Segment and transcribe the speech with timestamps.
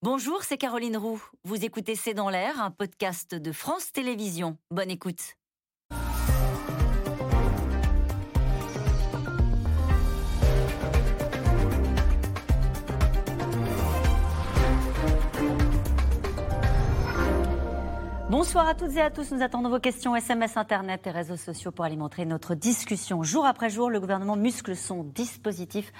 [0.00, 1.20] Bonjour, c'est Caroline Roux.
[1.42, 4.56] Vous écoutez C'est dans l'air, un podcast de France Télévisions.
[4.70, 5.34] Bonne écoute.
[18.30, 19.32] Bonsoir à toutes et à tous.
[19.32, 23.22] Nous attendons vos questions SMS, Internet et réseaux sociaux pour alimenter notre discussion.
[23.22, 25.92] Jour après jour, le gouvernement muscle son dispositif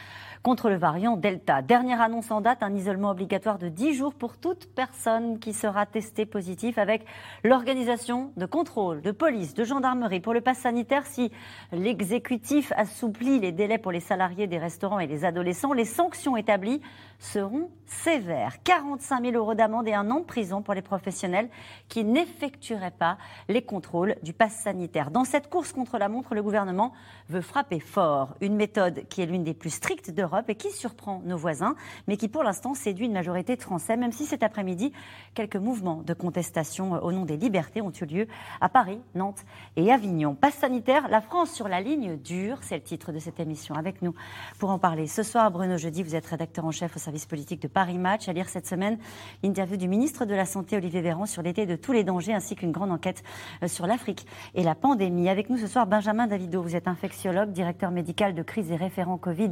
[0.42, 1.62] contre le variant Delta.
[1.62, 5.86] Dernière annonce en date, un isolement obligatoire de 10 jours pour toute personne qui sera
[5.86, 7.04] testée positif avec
[7.44, 11.06] l'organisation de contrôle, de police, de gendarmerie pour le pass sanitaire.
[11.06, 11.30] Si
[11.72, 16.80] l'exécutif assouplit les délais pour les salariés des restaurants et les adolescents, les sanctions établies
[17.18, 18.62] seront sévères.
[18.62, 21.48] 45 000 euros d'amende et un an de prison pour les professionnels
[21.88, 25.10] qui n'effectueraient pas les contrôles du pass sanitaire.
[25.10, 26.92] Dans cette course contre la montre, le gouvernement
[27.28, 28.34] veut frapper fort.
[28.40, 30.10] Une méthode qui est l'une des plus strictes
[30.48, 31.74] et qui surprend nos voisins,
[32.06, 34.92] mais qui pour l'instant séduit une majorité de Français, même si cet après-midi,
[35.34, 38.28] quelques mouvements de contestation au nom des libertés ont eu lieu
[38.60, 39.44] à Paris, Nantes
[39.76, 40.34] et Avignon.
[40.34, 43.74] Passe sanitaire, la France sur la ligne dure, c'est le titre de cette émission.
[43.74, 44.14] Avec nous
[44.58, 47.62] pour en parler ce soir, Bruno Jeudi, vous êtes rédacteur en chef au service politique
[47.62, 48.28] de Paris Match.
[48.28, 48.98] À lire cette semaine
[49.42, 52.56] l'interview du ministre de la Santé, Olivier Véran, sur l'été de tous les dangers, ainsi
[52.56, 53.22] qu'une grande enquête
[53.62, 55.28] euh, sur l'Afrique et la pandémie.
[55.28, 59.18] Avec nous ce soir, Benjamin Davido, vous êtes infectiologue, directeur médical de crise et référent
[59.18, 59.50] Covid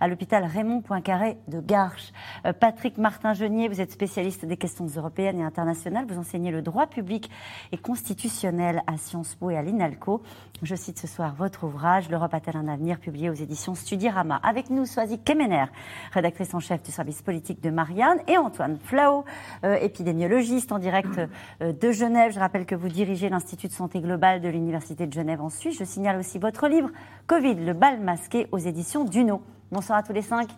[0.00, 2.12] à l'hôpital Raymond Poincaré de Garches.
[2.44, 6.06] Euh, Patrick Martin-Genier, vous êtes spécialiste des questions européennes et internationales.
[6.08, 7.30] Vous enseignez le droit public
[7.72, 10.22] et constitutionnel à Sciences Po et à l'INALCO.
[10.62, 14.40] Je cite ce soir votre ouvrage, L'Europe a-t-elle un avenir, publié aux éditions Studirama.
[14.42, 15.66] Avec nous, Soisy Kemener,
[16.12, 19.24] rédactrice en chef du service politique de Marianne, et Antoine Flao,
[19.64, 21.20] euh, épidémiologiste en direct
[21.62, 22.32] euh, de Genève.
[22.32, 25.78] Je rappelle que vous dirigez l'Institut de santé globale de l'Université de Genève en Suisse.
[25.78, 26.90] Je signale aussi votre livre,
[27.26, 29.42] Covid, le bal masqué aux éditions Duno.
[29.70, 30.48] Bonsoir à tous les cinq.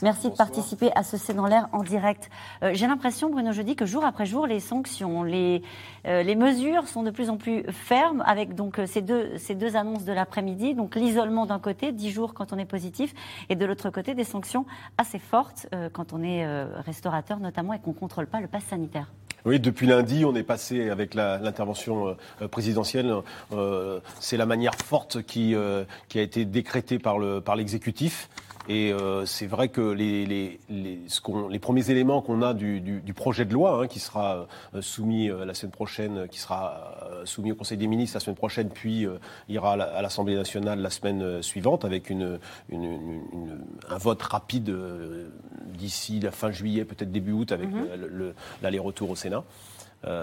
[0.00, 2.30] Merci de participer à ce C'est dans l'air en direct.
[2.62, 5.62] Euh, j'ai l'impression, Bruno Jeudi, que jour après jour, les sanctions, les,
[6.06, 9.56] euh, les mesures sont de plus en plus fermes avec donc euh, ces deux, ces
[9.56, 10.74] deux annonces de l'après-midi.
[10.74, 13.12] Donc l'isolement d'un côté, 10 jours quand on est positif,
[13.48, 14.66] et de l'autre côté, des sanctions
[14.98, 16.46] assez fortes quand on est
[16.82, 19.10] restaurateur notamment et qu'on ne contrôle pas le pass sanitaire.
[19.44, 22.16] Oui, depuis lundi, on est passé avec l'intervention
[22.50, 23.12] présidentielle.
[24.20, 25.54] C'est la manière forte qui,
[26.08, 28.28] qui a été décrétée par l'exécutif.
[28.28, 32.54] Par et euh, c'est vrai que les, les, les, ce les premiers éléments qu'on a
[32.54, 36.28] du, du, du, projet de loi, hein, qui sera euh, soumis euh, la semaine prochaine,
[36.28, 39.06] qui sera soumis au Conseil des ministres la semaine prochaine, puis
[39.48, 42.38] ira à l'Assemblée nationale la semaine suivante, avec une,
[42.68, 44.74] une, une, un vote rapide
[45.66, 48.32] d'ici la fin juillet, peut-être début août, avec mm-hmm.
[48.62, 49.44] l'aller-retour au Sénat.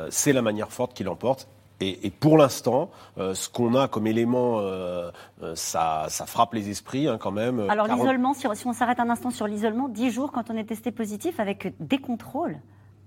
[0.09, 1.47] c'est la manière forte qui l'emporte.
[1.79, 5.11] Et, et, pour l'instant, euh, ce qu'on a comme élément, euh,
[5.43, 7.59] euh, ça, ça, frappe les esprits hein, quand même.
[7.69, 10.91] Alors l'isolement, si, on s'arrête un instant sur l'isolement, 10 jours quand on est testé
[10.91, 12.57] positif avec des contrôles.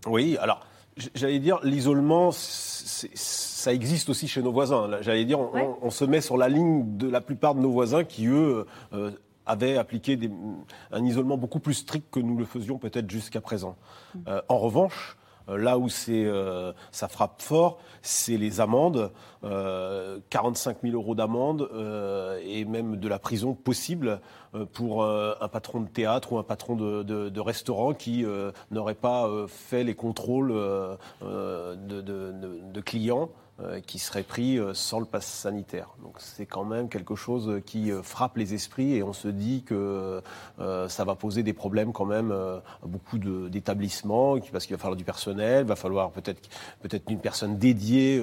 [0.06, 0.60] Oui, alors
[1.14, 4.88] j'allais dire l'isolement, ça existe aussi chez nos voisins.
[5.00, 8.04] J'allais dire, on, on, se met sur la ligne de la plupart de nos voisins
[8.04, 8.66] qui, eux,
[9.46, 10.30] avaient appliqué des,
[10.92, 13.76] un isolement beaucoup plus strict que nous le faisions peut-être jusqu'à présent.
[14.14, 14.20] Mmh.
[14.48, 15.16] en revanche,
[15.48, 19.10] là où euh, ça frappe fort, c'est les amendes,
[19.42, 19.44] 45
[20.76, 21.68] euh, 000 euros d'amende
[22.44, 24.20] et même de la prison possible
[24.72, 28.24] pour un patron de théâtre ou un patron de, restaurant qui
[28.70, 30.52] n'aurait pas fait les contrôles
[31.22, 33.30] de clients.
[33.62, 35.88] Euh, qui serait pris euh, sans le pass sanitaire.
[36.02, 39.64] Donc c'est quand même quelque chose qui euh, frappe les esprits et on se dit
[39.64, 40.22] que
[40.58, 45.04] ça va poser des problèmes quand même à beaucoup d'établissements parce qu'il va falloir du
[45.04, 48.22] personnel, va falloir peut-être une personne dédiée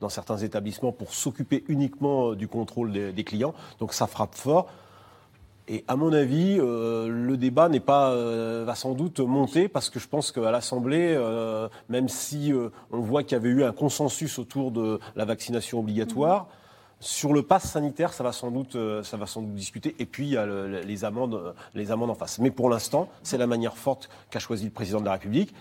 [0.00, 3.54] dans certains établissements pour s'occuper uniquement du contrôle des clients.
[3.78, 4.68] Donc ça frappe fort.
[5.68, 9.90] Et à mon avis, euh, le débat n'est pas euh, va sans doute monter parce
[9.90, 12.52] que je pense qu'à l'Assemblée, euh, même si
[12.92, 16.46] on voit qu'il y avait eu un consensus autour de la vaccination obligatoire.
[16.98, 19.94] Sur le pass sanitaire, ça va sans doute, ça va sans doute discuter.
[19.98, 22.38] Et puis il y a les amendes, les amendes en face.
[22.38, 25.52] Mais pour l'instant, c'est la manière forte qu'a choisi le président de la République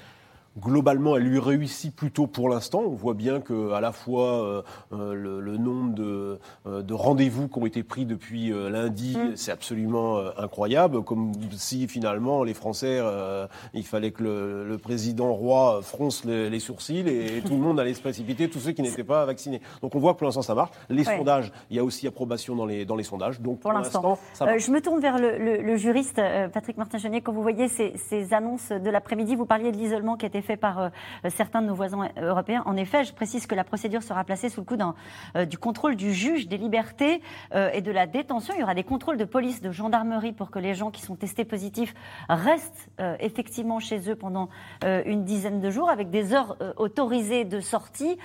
[0.60, 2.84] globalement, elle lui réussit plutôt pour l'instant.
[2.86, 4.62] On voit bien que à la fois euh,
[4.94, 9.36] euh, le, nombre de, euh, de rendez-vous qui ont été pris depuis lundi, mm.
[9.36, 11.04] c'est absolument incroyable.
[11.04, 13.00] Comme si finalement les Français,
[13.74, 18.02] il fallait que le, président roi fronce les, sourcils et, tout le monde allait se
[18.02, 19.62] précipiter, tous ceux qui n'étaient pas vaccinés.
[19.82, 20.72] Donc on voit que pour l'instant ça marche.
[20.90, 23.42] Les sondages, il y a aussi approbation dans les, dans les sondages.
[23.42, 26.22] Donc pour, l'instant, je me tourne vers le, juriste
[26.54, 27.22] Patrick Martin-Chenier.
[27.22, 30.58] Quand vous voyez ces, ces annonces de l'après-midi, vous parliez de l'isolement qui était fait
[30.58, 30.92] par
[31.30, 32.64] certains de nos voisins européens.
[32.66, 34.78] En effet, je précise que la procédure sera placée sous le coup
[35.46, 37.22] du contrôle du juge des libertés
[37.54, 38.54] et de la détention.
[38.56, 41.16] Il y aura des contrôles de police, de gendarmerie pour que les gens qui sont
[41.16, 41.94] testés positifs
[42.30, 42.90] restent
[43.20, 44.50] effectivement chez eux pendant
[44.84, 48.18] une dizaine de jours avec des heures autorisées de sortie.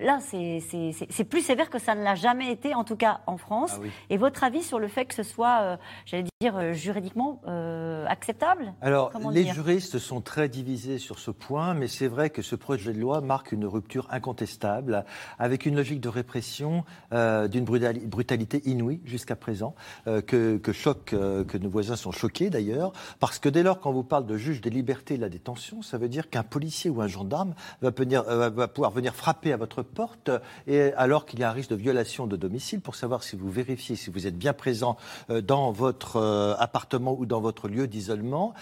[0.00, 3.78] là, c'est plus sévère que ça ne l'a jamais été, en tout cas en France.
[3.82, 7.40] Ah et votre avis sur le fait que ce soit, j'allais dire, juridiquement
[8.08, 8.72] acceptable?
[8.80, 12.92] Alors, les juristes sont très divisés sur ce point, mais c'est vrai que ce projet
[12.92, 15.04] de loi marque une rupture incontestable,
[15.38, 19.74] avec une logique de répression euh, d'une brutalité inouïe jusqu'à présent,
[20.06, 23.80] euh, que, que, choque, euh, que nos voisins sont choqués d'ailleurs, parce que dès lors
[23.80, 26.42] qu'on vous parle de juge des libertés et de la détention, ça veut dire qu'un
[26.42, 30.30] policier ou un gendarme va, va pouvoir venir frapper à votre porte,
[30.66, 33.50] et alors qu'il y a un risque de violation de domicile, pour savoir si vous
[33.50, 34.96] vérifiez si vous êtes bien présent
[35.28, 38.54] dans votre appartement ou dans votre lieu d'isolement.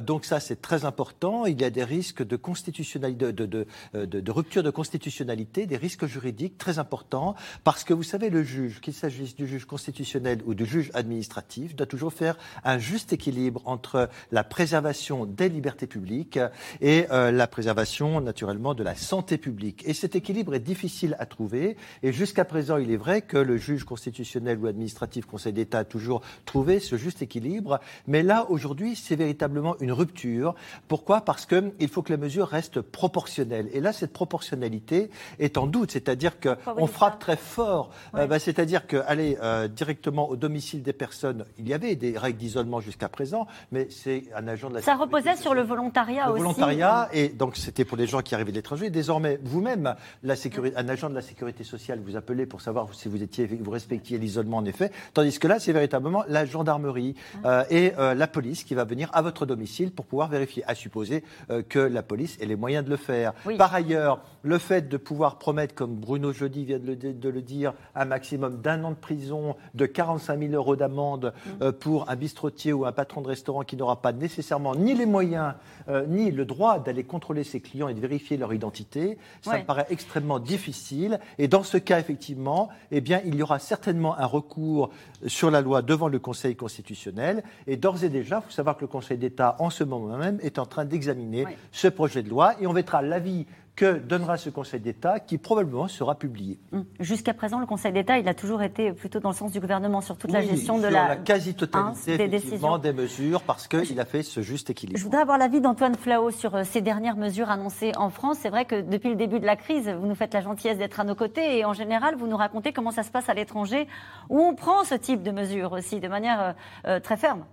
[0.00, 1.46] donc ça, c'est très important.
[1.46, 3.66] Il y a des risques de, constitutionnalité, de, de,
[4.04, 7.34] de, rupture de constitutionnalité, des risques juridiques très importants,
[7.64, 11.74] parce que vous savez, le juge, qu'il s'agisse du juge constitutionnel ou du juge administratif,
[11.74, 16.38] doit toujours faire un juste équilibre entre la préservation des libertés publiques
[16.80, 19.82] et euh, la préservation, naturellement, de la santé publique.
[19.84, 21.76] Et cet équilibre est difficile à trouver.
[22.04, 25.84] Et jusqu'à présent, il est vrai que le juge constitutionnel ou administratif, Conseil d'État, a
[25.84, 27.80] toujours trouvé ce juste équilibre.
[28.06, 30.54] Mais là, aujourd'hui, c'est véritablement une rupture.
[30.86, 31.22] Pourquoi?
[31.22, 33.68] Parce qu'il faut que la mesure reste proportionnelle.
[33.72, 35.90] Et là, cette proportionnalité est en doute.
[35.92, 37.90] C'est-à-dire qu'on frappe très fort.
[38.14, 42.38] Euh, bah, c'est-à-dire qu'aller euh, directement au domicile des personnes, il y avait des règles
[42.38, 46.40] d'isolement jusqu'à présent, mais c'est un agent de la Ça reposait sur le volontariat aussi.
[46.40, 48.90] Le volontariat, et donc c'était pour les gens qui arrivaient de l'étranger.
[48.90, 49.94] Désormais, vous-même,
[50.24, 54.18] un agent de la sécurité sociale vous appelait pour savoir si vous étiez, vous respectiez
[54.18, 54.90] l'isolement en effet.
[55.14, 59.22] Tandis que là, c'est véritablement la gendarmerie euh, et la police qui va venir à
[59.22, 61.22] votre domicile pour pouvoir vérifier, à supposer
[61.68, 63.32] que la police ait les moyens de le faire.
[63.58, 68.04] Par ailleurs, le fait de pouvoir promettre, comme Bruno Jeudi vient de le, dire, un
[68.04, 71.50] maximum d'un an de prison, de 45 000 euros d'amende mm.
[71.62, 75.06] euh, pour un bistrotier ou un patron de restaurant qui n'aura pas nécessairement ni les
[75.06, 75.54] moyens
[75.88, 79.64] euh, ni le droit d'aller contrôler ses clients et de vérifier leur identité, ça me
[79.64, 81.20] paraît extrêmement difficile.
[81.38, 84.90] Et dans ce cas, effectivement, eh bien, il y aura certainement un recours
[85.26, 87.42] sur la loi devant le Conseil constitutionnel.
[87.66, 90.38] Et d'ores et déjà, il faut savoir que le Conseil d'État, en ce moment même,
[90.42, 94.48] est en train d'examiner ce projet de loi et on mettra l'avis que donnera ce
[94.48, 96.58] Conseil d'État qui probablement sera publié.
[96.72, 96.86] Hum.
[96.98, 100.00] Jusqu'à présent, le Conseil d'État, il a toujours été plutôt dans le sens du gouvernement
[100.00, 102.78] sur toute la gestion de la, la quasi-totalité des décisions.
[102.78, 104.98] des mesures parce qu'il a fait ce juste équilibre.
[104.98, 108.38] Je voudrais avoir l'avis d'Antoine Flao sur euh, ces dernières mesures annoncées en France.
[108.40, 110.98] C'est vrai que depuis le début de la crise, vous nous faites la gentillesse d'être
[110.98, 113.86] à nos côtés et en général, vous nous racontez comment ça se passe à l'étranger
[114.30, 116.52] où on prend ce type de mesures aussi de manière euh,
[116.86, 117.44] euh, très ferme.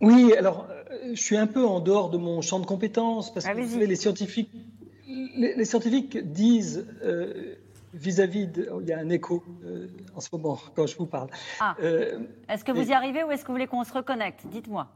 [0.00, 3.46] Oui, alors euh, je suis un peu en dehors de mon champ de compétences parce
[3.46, 4.50] que les scientifiques,
[5.06, 7.54] les, scientifiques disent euh,
[7.94, 11.28] vis-à-vis de, il y a un écho euh, en ce moment quand je vous parle.
[11.60, 11.76] Ah.
[12.48, 14.46] est-ce que vous y arrivez ou est-ce que vous voulez qu'on se reconnecte?
[14.46, 14.88] Dites-moi.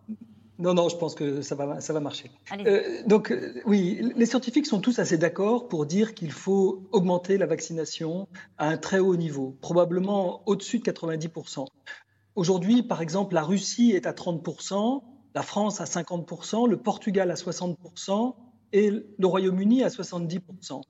[0.59, 2.31] Non, non, je pense que ça va, ça va marcher.
[3.07, 8.29] donc, oui, les scientifiques sont tous assez d'accord pour dire qu'il faut augmenter la vaccination
[8.59, 11.65] à un très haut niveau, probablement au-dessus de 90%.
[12.37, 15.03] Aujourd'hui, par exemple, la Russie est à 30%,
[15.35, 18.35] la France à 50%, le Portugal à 60%
[18.73, 20.81] et le Royaume-Uni à 70%.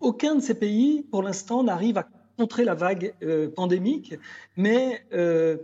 [0.00, 4.14] Aucun de ces pays, pour l'instant, n'arrive à contrer la vague euh, pandémique,
[4.56, 5.58] mais euh,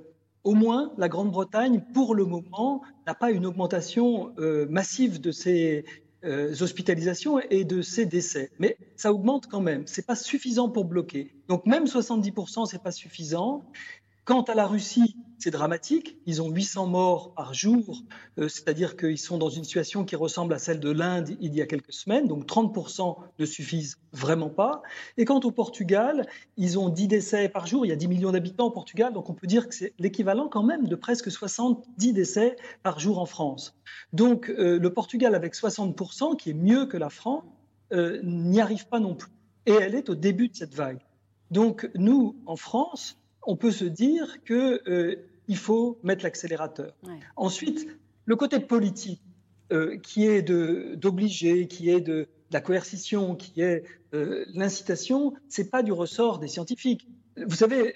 [0.45, 5.85] au moins la Grande-Bretagne, pour le moment, n'a pas une augmentation euh, massive de ses
[6.61, 8.51] hospitalisations et de ses décès.
[8.59, 9.87] Mais ça augmente quand même.
[9.87, 11.33] C'est pas suffisant pour bloquer.
[11.49, 13.65] Donc même 70%, c'est pas suffisant.
[14.29, 16.19] Quant à la Russie, c'est dramatique.
[16.27, 18.03] Ils ont 800 morts par jour,
[18.37, 21.63] euh, c'est-à-dire qu'ils sont dans une situation qui ressemble à celle de l'Inde il y
[21.63, 24.83] a quelques semaines, donc 30% ne suffisent vraiment pas.
[25.17, 26.27] Et quant au Portugal,
[26.59, 27.87] ils ont 10 décès par jour.
[27.87, 30.49] Il y a 10 millions d'habitants au Portugal, donc on peut dire que c'est l'équivalent
[30.49, 33.79] quand même de presque 70 décès par jour en France.
[34.13, 37.45] Donc euh, le Portugal avec 60%, qui est mieux que la France,
[37.95, 39.33] euh, n'y arrive pas non plus.
[39.65, 41.01] Et elle est au début de cette vague.
[41.51, 43.18] Donc nous, en France,
[43.49, 45.17] on peut se dire qu'il euh,
[45.55, 46.95] faut mettre l'accélérateur.
[47.35, 47.89] Ensuite,
[48.27, 49.23] le côté politique,
[49.73, 55.83] euh, qui est d'obliger, qui est de, la coercition, qui est euh, l'incitation, c'est pas
[55.83, 57.09] du ressort des scientifiques.
[57.47, 57.95] Vous savez,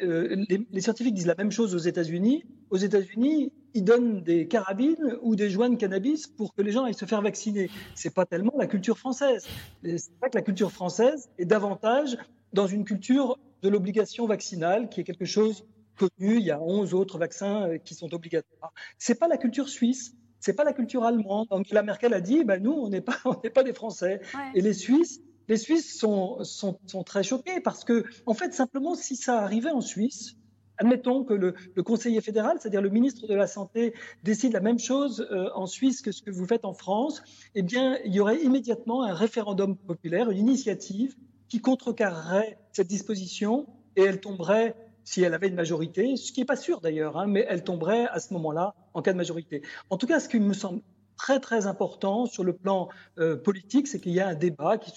[0.70, 2.44] les, scientifiques disent la même chose aux États-Unis.
[2.70, 6.84] Aux États-Unis, ils donnent des carabines ou des joints de cannabis pour que les gens
[6.84, 7.68] aillent se faire vacciner.
[7.96, 9.44] C'est pas tellement la culture française.
[9.84, 12.16] C'est pas que la culture française est davantage
[12.52, 15.64] dans une culture de l'obligation vaccinale, qui est quelque chose
[15.96, 16.38] connu.
[16.38, 18.72] Il y a 11 autres vaccins euh, qui sont obligatoires.
[18.98, 20.14] Ce n'est pas la culture suisse.
[20.40, 21.46] c'est pas la culture allemande.
[21.50, 24.20] Angela Merkel a dit, ben nous, on n'est pas, on n'est pas des Français.
[24.54, 28.94] Et les Suisses, les Suisses sont, sont, sont, très choqués parce que, en fait, simplement,
[28.94, 30.36] si ça arrivait en Suisse,
[30.78, 35.26] admettons que le, conseiller fédéral, c'est-à-dire le ministre de la Santé, décide la même chose
[35.30, 37.22] euh, en Suisse que ce que vous faites en France,
[37.54, 41.14] eh bien, il y aurait immédiatement un référendum populaire, une initiative
[41.52, 46.46] qui contrecarrerait cette disposition et elle tomberait si elle avait une majorité, ce qui n'est
[46.46, 49.60] pas sûr d'ailleurs, hein, mais elle tomberait à ce moment-là en cas de majorité.
[49.90, 50.80] En tout cas, ce qui me semble
[51.18, 54.92] très très important sur le plan euh, politique, c'est qu'il y a un débat qui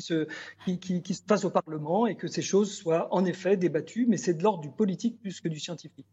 [0.00, 0.26] se,
[0.66, 4.62] qui, au Parlement et que ces choses soient en effet débattues, mais c'est de l'ordre
[4.62, 6.06] du politique plus que du scientifique.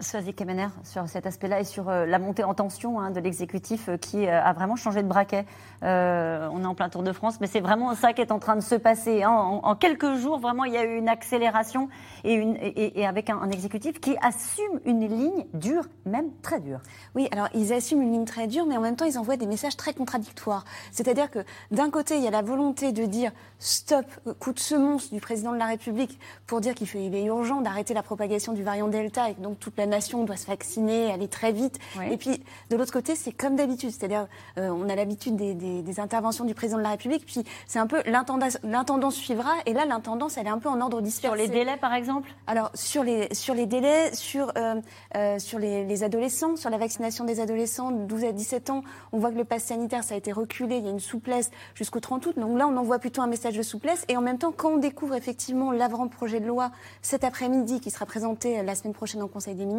[0.00, 3.88] Soazic Kemener, sur cet aspect-là et sur euh, la montée en tension hein, de l'exécutif
[3.88, 5.44] euh, qui euh, a vraiment changé de braquet.
[5.82, 8.56] on est en plein Tour de France, mais c'est vraiment ça qui est en train
[8.56, 9.22] de se passer.
[9.22, 9.30] Hein.
[9.30, 11.88] En, quelques jours, vraiment, il y a eu une accélération
[12.24, 16.80] et, avec un, exécutif qui assume une ligne dure, même très dure.
[17.14, 19.46] Oui, alors ils assument une ligne très dure, mais en même temps, ils envoient des
[19.46, 20.64] messages très contradictoires.
[20.92, 21.40] C'est-à-dire que
[21.70, 24.06] d'un côté, il y a la volonté de dire stop,
[24.38, 28.02] coup de semonce du président de la République pour dire qu'il est urgent d'arrêter la
[28.02, 31.78] propagation du variant Delta et donc toute la nation doit se vacciner, aller très vite.
[32.10, 33.90] Et puis, de l'autre côté, c'est comme d'habitude.
[33.90, 34.26] C'est-à-dire,
[34.58, 38.02] euh, on a l'habitude des, interventions du président de la République, puis c'est un peu
[38.06, 39.50] l'intendance suivra.
[39.66, 41.36] Et là, l'intendance, elle est un peu en ordre dispersé.
[41.36, 42.30] Sur les délais, par exemple?
[42.46, 44.80] Alors, sur les, sur les délais, sur, euh,
[45.16, 49.18] euh, sur les, adolescents, sur la vaccination des adolescents de 12 à 17 ans, on
[49.18, 50.76] voit que le pass sanitaire, ça a été reculé.
[50.76, 52.38] Il y a une souplesse jusqu'au 30 août.
[52.38, 54.04] Donc là, on envoie plutôt un message de souplesse.
[54.08, 56.70] Et en même temps, quand on découvre effectivement l'avant-projet de loi
[57.02, 59.77] cet après-midi, qui sera présenté la semaine prochaine au Conseil des ministres,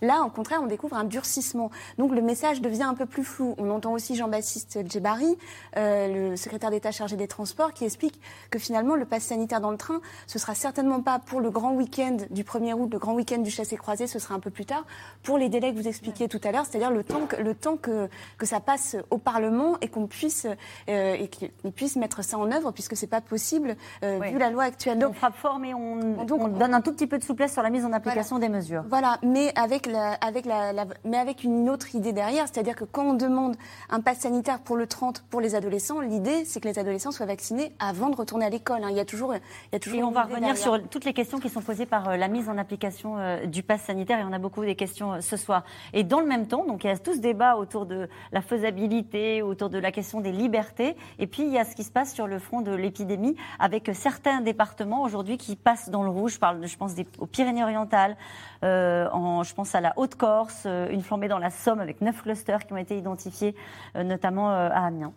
[0.00, 1.70] Là, au contraire, on découvre un durcissement.
[1.98, 3.54] Donc le message devient un peu plus flou.
[3.58, 5.36] On entend aussi Jean-Baptiste Djebari,
[5.76, 8.20] euh, le secrétaire d'État chargé des Transports, qui explique
[8.50, 11.72] que finalement, le pass sanitaire dans le train, ce sera certainement pas pour le grand
[11.72, 14.84] week-end du 1er août, le grand week-end du chassé-croisé, ce sera un peu plus tard,
[15.22, 17.76] pour les délais que vous expliquiez tout à l'heure, c'est-à-dire le temps que, le temps
[17.76, 18.08] que,
[18.38, 20.46] que ça passe au Parlement et qu'on puisse,
[20.88, 24.64] euh, et puissent mettre ça en œuvre, puisque c'est pas possible, euh, vu la loi
[24.64, 24.98] actuelle.
[24.98, 27.52] Donc, on frappe fort, mais on, donc, on, donne un tout petit peu de souplesse
[27.52, 28.84] sur la mise en application des mesures.
[28.88, 30.72] Voilà, mais avec, la, avec la,
[31.04, 33.56] mais avec une autre idée derrière, c'est-à-dire que quand on demande
[33.88, 37.26] un pass sanitaire pour le 30 pour les adolescents, l'idée c'est que les adolescents soient
[37.26, 38.84] vaccinés avant de retourner à l'école.
[38.84, 38.90] Hein.
[38.90, 39.40] Il y a toujours, il
[39.72, 39.98] y a toujours.
[39.98, 42.48] Et on va revenir sur toutes les questions qui sont posées par euh, la mise
[42.48, 45.64] en application euh, du pass sanitaire, et on a beaucoup des questions euh, ce soir.
[45.94, 48.42] Et dans le même temps, donc il y a tout ce débat autour de la
[48.42, 51.90] faisabilité, autour de la question des libertés, et puis il y a ce qui se
[51.90, 56.34] passe sur le front de l'épidémie, avec certains départements aujourd'hui qui passent dans le rouge.
[56.34, 58.16] Je parle, je pense, des, aux Pyrénées-Orientales,
[58.62, 62.66] en, je pense à la Haute-Corse, euh, une flambée dans la Somme avec neuf clusters
[62.66, 63.54] qui ont été identifiés,
[63.96, 65.12] euh, notamment euh, à Amiens.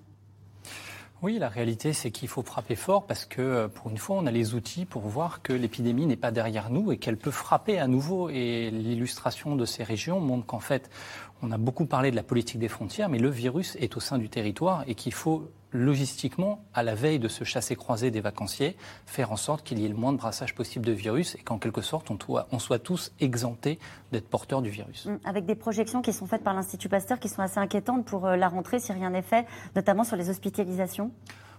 [1.21, 4.31] Oui, la réalité, c'est qu'il faut frapper fort parce que, pour une fois, on a
[4.31, 7.87] les outils pour voir que l'épidémie n'est pas derrière nous et qu'elle peut frapper à
[7.87, 8.29] nouveau.
[8.29, 10.89] Et l'illustration de ces régions montre qu'en fait,
[11.45, 14.17] on a beaucoup parlé de la politique des frontières, mais le virus est au sein
[14.17, 19.31] du territoire et qu'il faut logistiquement, à la veille de ce chassé-croisé des vacanciers, faire
[19.31, 21.81] en sorte qu'il y ait le moins de brassage possible de virus et qu'en quelque
[21.81, 23.77] sorte, on, soit tous exemptés
[24.11, 25.05] d'être porteurs du virus.
[25.05, 28.25] Mmh, avec des projections qui sont faites par l'Institut Pasteur qui sont assez inquiétantes pour
[28.25, 31.11] euh, la rentrée, si rien n'est fait, notamment sur les hospitalisations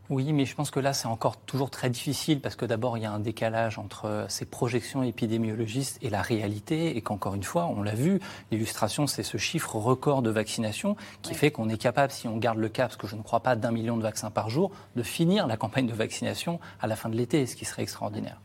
[0.09, 3.03] oui, mais je pense que là, c'est encore toujours très difficile parce que d'abord, il
[3.03, 6.97] y a un décalage entre euh, ces projections épidémiologistes et la réalité.
[6.97, 8.21] Et qu'encore une fois, on l'a vu,
[8.51, 12.59] l'illustration, c'est ce chiffre record de vaccination qui fait qu'on est capable, si on garde
[12.59, 15.03] le cap, parce que je ne crois pas d'un million de vaccins par jour, de
[15.03, 18.41] finir la campagne de vaccination à la fin de l'été, ce qui serait extraordinaire.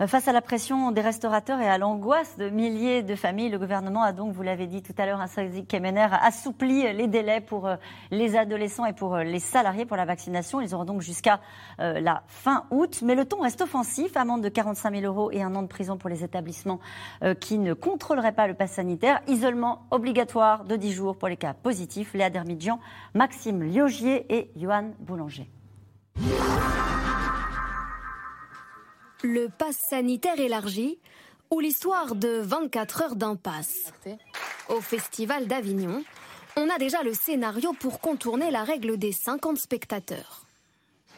[0.00, 3.58] Euh, face à la pression des restaurateurs et à l'angoisse de milliers de familles, le
[3.58, 5.28] gouvernement a donc, vous l'avez dit tout à l'heure, un
[5.68, 7.76] Kemener, assoupli les délais pour euh,
[8.10, 10.60] les adolescents et pour euh, les salariés pour la vaccination.
[10.60, 11.40] Ils auront donc jusqu'à
[11.78, 13.00] la fin août.
[13.04, 14.16] Mais le ton reste offensif.
[14.16, 16.80] Amende de 45 000 euros et un an de prison pour les établissements
[17.40, 19.20] qui ne contrôleraient pas le pass sanitaire.
[19.26, 22.14] Isolement obligatoire de 10 jours pour les cas positifs.
[22.14, 22.78] Léa Dermidjian,
[23.14, 25.50] Maxime Liogier et Johan Boulanger.
[29.26, 30.98] Le pass sanitaire élargi
[31.50, 33.90] ou l'histoire de 24 heures d'impasse.
[34.68, 36.04] Au Festival d'Avignon,
[36.58, 40.44] on a déjà le scénario pour contourner la règle des 50 spectateurs.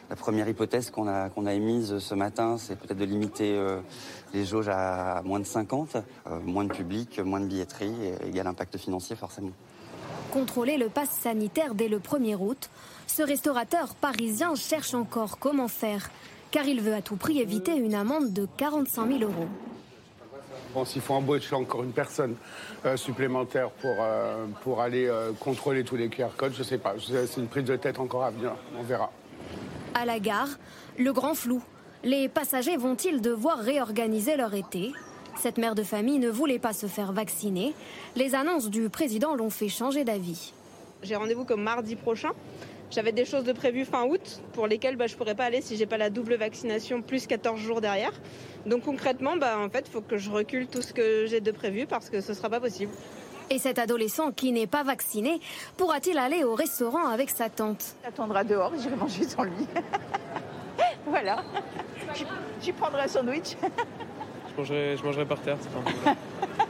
[0.09, 3.81] La première hypothèse qu'on a, qu'on a émise ce matin, c'est peut-être de limiter euh,
[4.33, 8.47] les jauges à moins de 50, euh, moins de public, moins de billetterie, et égal
[8.47, 9.51] impact financier forcément.
[10.31, 12.69] Contrôler le pass sanitaire dès le 1er août,
[13.05, 16.09] ce restaurateur parisien cherche encore comment faire
[16.51, 19.47] car il veut à tout prix éviter une amende de 45 000 euros.
[20.73, 22.35] Bon, s'il faut embaucher encore une personne
[22.85, 26.77] euh, supplémentaire pour, euh, pour aller euh, contrôler tous les QR codes, je ne sais
[26.77, 26.95] pas.
[26.99, 28.51] C'est une prise de tête encore à venir.
[28.77, 29.11] On verra.
[29.93, 30.49] À la gare,
[30.97, 31.61] le grand flou.
[32.03, 34.93] Les passagers vont-ils devoir réorganiser leur été?
[35.37, 37.73] Cette mère de famille ne voulait pas se faire vacciner.
[38.15, 40.53] Les annonces du président l'ont fait changer d'avis.
[41.03, 42.31] J'ai rendez-vous comme mardi prochain.
[42.89, 45.61] J'avais des choses de prévues fin août pour lesquelles bah, je ne pourrais pas aller
[45.61, 48.13] si j'ai pas la double vaccination plus 14 jours derrière.
[48.65, 51.51] Donc concrètement, bah, en fait, il faut que je recule tout ce que j'ai de
[51.51, 52.91] prévu parce que ce ne sera pas possible.
[53.49, 55.39] Et cet adolescent qui n'est pas vacciné,
[55.77, 57.95] pourra-t-il aller au restaurant avec sa tante?
[58.03, 59.67] Il attendra dehors, j'irai manger sans lui.
[61.05, 61.43] voilà.
[62.61, 63.55] J'y prendrai un sandwich.
[64.49, 66.15] je, mangerai, je mangerai par terre, c'est pas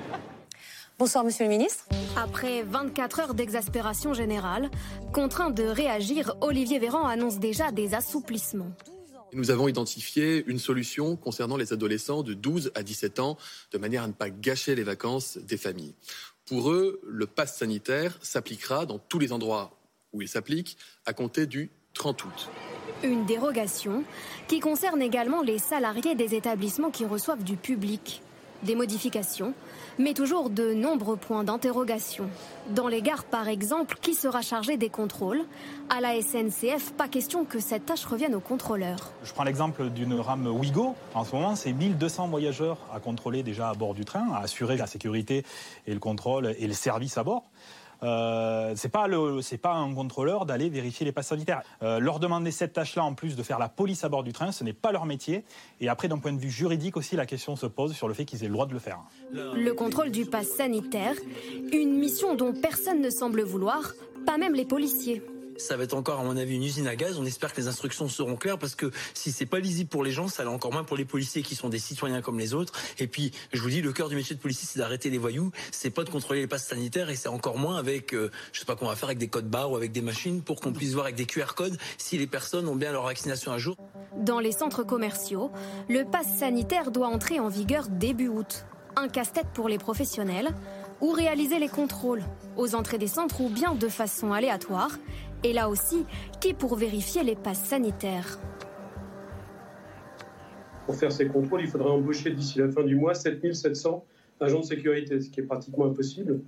[1.00, 1.86] Bonsoir, monsieur le ministre.
[2.16, 4.72] Après 24 heures d'exaspération générale,
[5.14, 8.72] contraint de réagir, Olivier Véran annonce déjà des assouplissements.
[9.32, 13.38] Nous avons identifié une solution concernant les adolescents de 12 à 17 ans,
[13.74, 15.94] de manière à ne pas gâcher les vacances des familles.
[16.48, 19.78] Pour eux, le pass sanitaire s'appliquera dans tous les endroits
[20.14, 22.50] où il s'applique à compter du 30 août.
[23.04, 24.04] Une dérogation
[24.48, 28.24] qui concerne également les salariés des établissements qui reçoivent du public.
[28.64, 29.54] Des modifications
[30.00, 32.30] mais toujours de nombreux points d'interrogation.
[32.70, 35.42] Dans les gares, par exemple, qui sera chargé des contrôles?
[35.90, 39.12] À la SNCF, pas question que cette tâche revienne aux contrôleurs.
[39.24, 40.96] Je prends l'exemple d'une rame Ouigo.
[41.14, 44.78] En ce moment, c'est 1200 voyageurs à contrôler déjà à bord du train, à assurer
[44.78, 45.44] la sécurité
[45.86, 47.44] et le contrôle et le service à bord.
[48.04, 49.08] Euh, c'est pas
[49.42, 51.62] c'est pas un contrôleur d'aller vérifier les passes sanitaires.
[51.82, 54.52] Euh, leur demander cette tâche-là en plus de faire la police à bord du train,
[54.52, 55.44] ce n'est pas leur métier.
[55.80, 58.26] Et après, d'un point de vue juridique aussi, la question se pose sur le fait
[58.26, 59.00] qu'ils aient le droit de le faire.
[59.32, 61.16] Le contrôle du pass sanitaire,
[61.72, 63.94] une mission dont personne ne semble vouloir,
[64.26, 65.22] pas même les policiers
[65.58, 67.18] ça va être encore, à mon avis, une usine à gaz.
[67.20, 70.12] On espère que les instructions seront claires parce que si c'est pas lisible pour les
[70.12, 72.74] gens, ça l'est encore moins pour les policiers qui sont des citoyens comme les autres.
[73.00, 75.52] Et puis, je vous dis, le cœur du métier de policier, c'est d'arrêter les voyous.
[75.72, 78.66] C'est pas de contrôler les passes sanitaires et c'est encore moins avec, euh, je sais
[78.66, 80.94] pas qu'on va faire avec des codes barres ou avec des machines pour qu'on puisse
[80.94, 83.76] voir avec des QR codes si les personnes ont bien leur vaccination à jour.
[84.16, 85.52] Dans les centres commerciaux,
[85.90, 88.66] le pass sanitaire doit entrer en vigueur début août.
[88.96, 90.54] Un casse-tête pour les professionnels
[91.02, 92.24] ou réaliser les contrôles?
[92.56, 94.92] Aux entrées des centres ou bien de façon aléatoire?
[95.44, 96.06] Et là aussi,
[96.42, 98.40] qui pour vérifier les passes sanitaires
[100.86, 104.04] Pour faire ces contrôles, il faudrait embaucher d'ici la fin du mois 7700
[104.40, 106.42] agents de sécurité, ce qui est pratiquement impossible.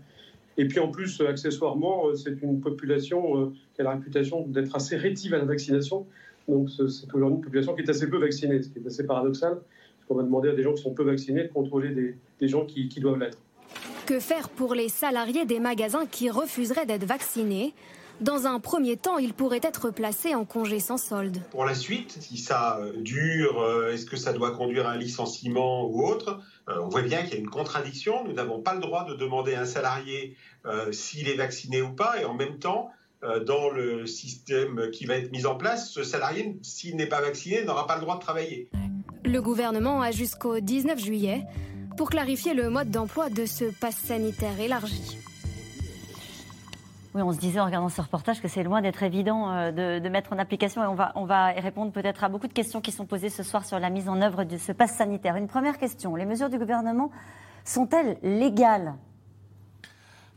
[0.57, 4.97] Et puis en plus, accessoirement, c'est une population euh, qui a la réputation d'être assez
[4.97, 6.05] rétive à la vaccination.
[6.47, 9.53] Donc c'est aujourd'hui une population qui est assez peu vaccinée, ce qui est assez paradoxal,
[9.53, 12.65] parce qu'on va demander à des gens qui sont peu vaccinés de contrôler des, gens
[12.65, 13.37] qui, qui doivent l'être.
[14.05, 17.73] Que faire pour les salariés des magasins qui refuseraient d'être vaccinés?
[18.21, 21.37] Dans un premier temps, il pourrait être placé en congé sans solde.
[21.51, 24.97] Pour la suite, si ça euh, dure, euh, est-ce que ça doit conduire à un
[24.97, 28.25] licenciement ou autre euh, On voit bien qu'il y a une contradiction.
[28.25, 30.35] Nous n'avons pas le droit de demander à un salarié
[30.91, 32.91] s'il est vacciné ou pas, et en même temps,
[33.45, 37.63] dans le système qui va être mis en place, ce salarié, s'il n'est pas vacciné,
[37.63, 38.69] n'aura pas le droit de travailler.
[39.23, 41.43] Le gouvernement a jusqu'au 19 juillet
[41.95, 45.17] pour clarifier le mode d'emploi de ce pass sanitaire élargi.
[47.21, 50.33] On se disait en regardant ce reportage que c'est loin d'être évident euh, de, mettre
[50.33, 50.83] en application.
[50.83, 53.43] Et on va, on va répondre peut-être à beaucoup de questions qui sont posées ce
[53.43, 55.35] soir sur la mise en œuvre de ce pass sanitaire.
[55.35, 57.11] Une première question, les mesures du gouvernement
[57.65, 58.95] sont-elles légales?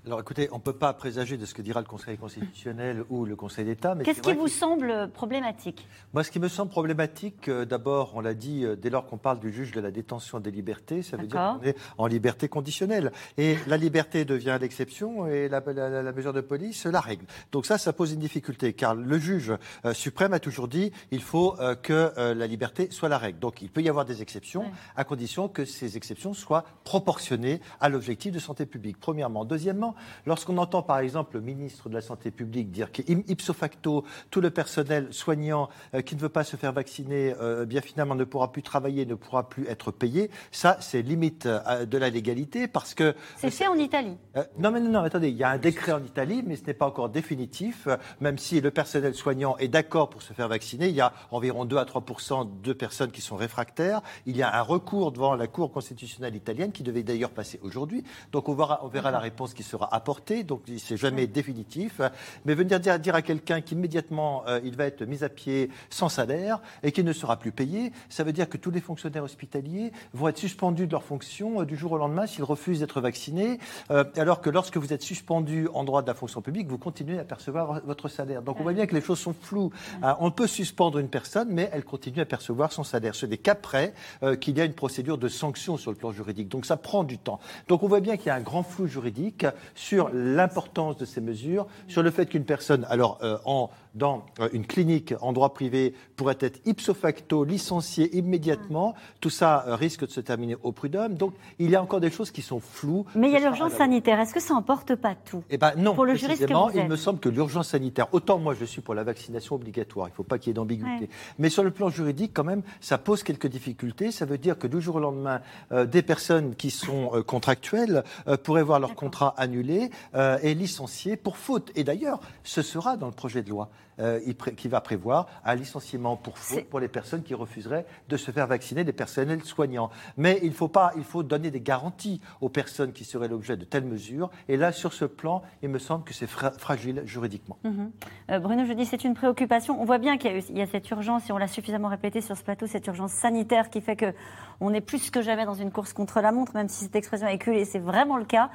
[0.05, 3.25] Alors écoutez, on ne peut pas présager de ce que dira le Conseil constitutionnel ou
[3.25, 3.97] le Conseil d'État.
[4.03, 5.87] Qu'est-ce qui vous semble problématique?
[6.13, 9.17] Moi, ce qui me semble problématique, euh, d'abord, on l'a dit, euh, dès lors qu'on
[9.17, 12.49] parle du juge de la détention des libertés, ça veut dire qu'on est en liberté
[12.49, 13.13] conditionnelle.
[13.39, 17.25] Et la liberté devient l'exception et la, mesure de police la règle.
[17.53, 19.53] Donc ça, ça pose une difficulté, car le juge
[19.85, 23.39] euh, suprême a toujours dit il faut que la liberté soit la règle.
[23.39, 24.65] Donc il peut y avoir des exceptions,
[24.97, 29.45] à condition que ces exceptions soient proportionnées à l'objectif de santé publique, premièrement.
[29.45, 29.92] Deuxièmement,
[30.27, 34.51] lorsqu'on entend par exemple le ministre de la Santé publique dire qu'ipso facto, tout le
[34.51, 38.53] personnel soignant euh, qui ne veut pas se faire vacciner, euh, bien finalement ne pourra
[38.53, 42.95] plus travailler, ne pourra plus être payé, ça c'est limite euh, de la légalité parce
[42.95, 43.15] que...
[43.37, 44.17] C'est fait en Italie.
[44.59, 46.75] non mais non, non, attendez, il y a un décret en Italie, mais ce n'est
[46.75, 47.89] pas encore définitif,
[48.21, 51.65] même si le personnel soignant est d'accord pour se faire vacciner, il y a environ
[51.65, 55.47] 2 à 3% de personnes qui sont réfractaires, il y a un recours devant la
[55.47, 59.55] Cour constitutionnelle italienne qui devait d'ailleurs passer aujourd'hui, donc on verra, on verra la réponse
[59.55, 62.01] qui sera apporté, donc c'est jamais définitif.
[62.45, 66.09] Mais venir dire, dire à quelqu'un qu'immédiatement euh, il va être mis à pied sans
[66.09, 69.93] salaire et qu'il ne sera plus payé, ça veut dire que tous les fonctionnaires hospitaliers
[70.13, 73.59] vont être suspendus de leurs fonctions euh, du jour au lendemain s'ils refusent d'être vaccinés,
[73.91, 77.19] euh, alors que lorsque vous êtes suspendu en droit de la fonction publique, vous continuez
[77.19, 78.43] à percevoir votre salaire.
[78.43, 79.71] Donc on voit bien que les choses sont floues.
[80.03, 83.15] on peut suspendre une personne, mais elle continue à percevoir son salaire.
[83.15, 83.95] C'est des cas près
[84.41, 86.49] qu'il y a une procédure de sanction sur le plan juridique.
[86.49, 87.41] Donc ça prend du temps.
[87.69, 91.21] Donc on voit bien qu'il y a un grand flou juridique sur l'importance de ces
[91.21, 95.53] mesures, sur le fait qu'une personne, alors euh, en dans euh, une clinique en droit
[95.53, 98.95] privé pourrait être ipso facto licencié immédiatement.
[99.21, 101.15] Tout ça euh, risque de se terminer au prud'homme.
[101.15, 103.05] Donc il y a encore des choses qui sont floues.
[103.15, 104.19] Mais il y a l'urgence sanitaire.
[104.21, 105.95] Est-ce que ça n'emporte pas tout Eh ben non.
[105.95, 109.05] Pour le juriste il me semble que l'urgence sanitaire, autant moi je suis pour la
[109.05, 111.09] vaccination obligatoire, il ne faut pas qu'il y ait d'ambiguïté.
[111.39, 114.11] Mais sur le plan juridique, quand même, ça pose quelques difficultés.
[114.11, 115.41] Ça veut dire que du jour au lendemain,
[115.73, 118.05] euh, des personnes qui sont contractuelles
[118.43, 121.71] pourraient voir leur contrat annulé et licencié pour faute.
[121.75, 123.69] Et d'ailleurs, ce sera dans le projet de loi.
[124.01, 124.21] Euh,
[124.57, 128.47] qui va prévoir un licenciement pour faute pour les personnes qui refuseraient de se faire
[128.47, 129.91] vacciner, des personnels soignants.
[130.17, 133.67] Mais il faut, pas, il faut donner des garanties aux personnes qui seraient l'objet de
[133.67, 134.31] telles mesures.
[134.49, 137.59] Et là, sur ce plan, il me semble que c'est fragile juridiquement.
[137.65, 137.93] Mhm.
[138.31, 139.79] Euh, Bruno, je dis c'est une préoccupation.
[139.79, 142.43] On voit bien qu'il y, a cette urgence, et on l'a suffisamment répété sur ce
[142.43, 144.15] plateau, cette urgence sanitaire qui fait que
[144.61, 147.27] on est plus que jamais dans une course contre la montre, même si cette expression
[147.27, 148.49] est culée, c'est vraiment le cas.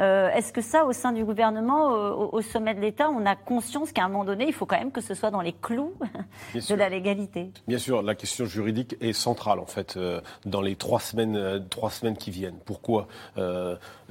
[0.00, 1.90] Euh, est-ce que ça, au sein du gouvernement,
[2.32, 4.92] au, sommet de l'État, on a conscience qu'à un moment donné, il faut quand même
[4.92, 5.94] que ce soit dans les clous
[6.54, 7.50] de la légalité?
[7.68, 11.60] Bien sûr, la question juridique est centrale, en fait, euh, dans les trois semaines, euh,
[11.70, 12.58] trois semaines qui viennent.
[12.64, 13.06] Pourquoi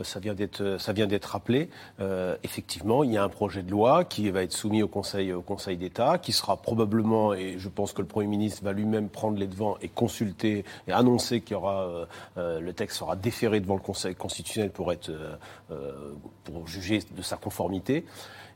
[0.04, 1.70] ça vient d'être, ça vient d'être rappelé.
[2.44, 5.42] effectivement, il y a un projet de loi qui va être soumis au Conseil, au
[5.42, 9.38] Conseil d'État, qui sera probablement, et je pense que le Premier ministre va lui-même prendre
[9.38, 13.82] les devants et consulter et annoncer qu'il y aura, le texte sera déféré devant le
[13.82, 15.12] Conseil constitutionnel pour être
[16.44, 18.06] pour juger de sa conformité.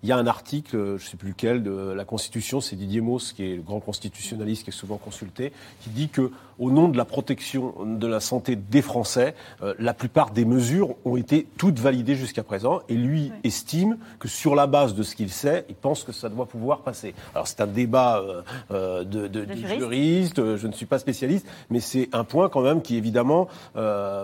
[0.05, 3.01] Il y a un article, je ne sais plus lequel, de la Constitution, c'est Didier
[3.01, 6.87] Mauss, qui est le grand constitutionnaliste qui est souvent consulté, qui dit que, au nom
[6.87, 11.47] de la protection de la santé des Français, euh, la plupart des mesures ont été
[11.57, 12.81] toutes validées jusqu'à présent.
[12.87, 16.29] Et lui estime que, sur la base de ce qu'il sait, il pense que ça
[16.29, 17.15] doit pouvoir passer.
[17.33, 20.55] Alors c'est un débat euh, euh, de, de, de juriste.
[20.55, 23.47] je ne suis pas spécialiste, mais c'est un point quand même qui évidemment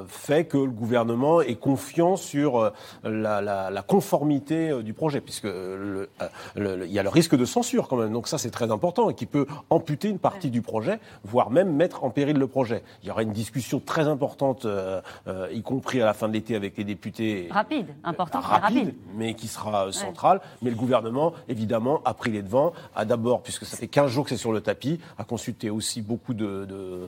[0.07, 2.71] fait que le gouvernement est confiant sur
[3.03, 7.87] la, la, la conformité du projet, puisque euh, il y a le risque de censure
[7.87, 8.11] quand même.
[8.11, 11.73] Donc ça, c'est très important et qui peut amputer une partie du projet, voire même
[11.75, 12.83] mettre en péril le projet.
[13.03, 16.33] Il y aura une discussion très importante, euh, euh, y compris à la fin de
[16.33, 17.47] l'été avec les députés.
[17.51, 20.41] Rapide, importante, rapide, rapide, mais qui sera centrale.
[20.61, 24.23] Mais le gouvernement, évidemment, a pris les devants, a d'abord, puisque ça fait 15 jours
[24.25, 27.07] que c'est sur le tapis, a consulté aussi beaucoup de, de,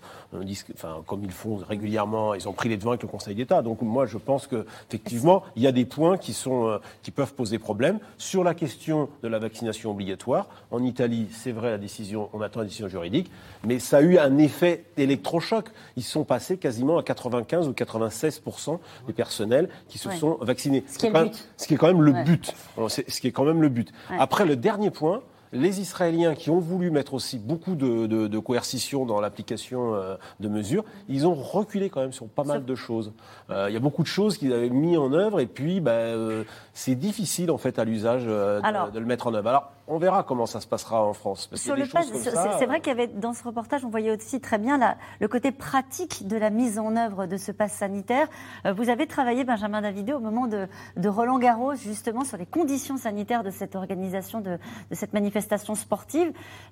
[0.74, 3.62] enfin, comme ils font régulièrement, ils ont pris les devants avec le Conseil d'État.
[3.62, 7.34] Donc moi, je pense que effectivement, il y a des points qui sont, qui peuvent
[7.34, 12.30] poser problème sur la question de la vaccination obligatoire, en Italie, c'est vrai, la décision,
[12.34, 13.32] on attend la décision juridique,
[13.66, 15.70] mais ça a eu un effet électrochoc.
[15.98, 20.84] Ils sont passés quasiment à 95 ou 96% des personnels qui se sont vaccinés.
[20.88, 22.54] Ce qui, est, quand même le but.
[22.88, 23.92] Ce qui est quand même le but.
[24.18, 25.22] Après, le dernier point,
[25.54, 30.84] les Israéliens qui ont voulu mettre aussi beaucoup de, coercition dans l'application euh, de mesures,
[31.08, 33.14] ils ont reculé quand même sur pas mal de choses.
[33.50, 35.92] Euh, il y a beaucoup de choses qu'ils avaient mis en œuvre et puis bah,
[35.92, 39.50] euh, c'est difficile en fait à l'usage de, de, le mettre en œuvre.
[39.50, 41.50] Alors on verra comment ça se passera en France.
[41.54, 44.78] Sur le c'est vrai qu'il y avait dans ce reportage, on voyait aussi très bien
[44.78, 48.28] la, le côté pratique de la mise en œuvre de ce pass sanitaire.
[48.66, 52.98] vous avez travaillé, Benjamin Davidé, au moment de, de, Roland Garros, justement sur les conditions
[52.98, 54.58] sanitaires de cette organisation, de,
[54.90, 55.76] de cette manifestation.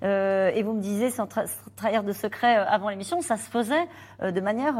[0.02, 1.26] Euh, et vous me disiez, sans
[1.76, 3.86] trahir de secret euh, avant l'émission, ça se faisait
[4.22, 4.72] euh, de manière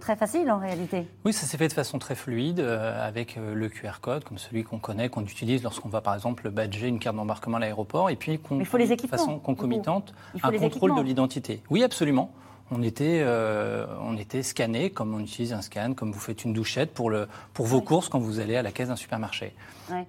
[0.00, 1.06] très facile en réalité.
[1.24, 4.78] Oui, ça s'est fait de façon très fluide, avec le QR code, comme celui qu'on
[4.78, 8.38] connaît, qu'on utilise lorsqu'on va par exemple badger une carte d'embarquement à l'aéroport, et puis
[8.38, 11.62] qu'on de façon concomitante un contrôle de l'identité.
[11.70, 12.32] Oui, absolument.
[12.72, 16.52] On était, euh, on était scanné comme on utilise un scan, comme vous faites une
[16.52, 19.54] douchette pour, le, pour vos courses quand vous allez à la caisse d'un supermarché.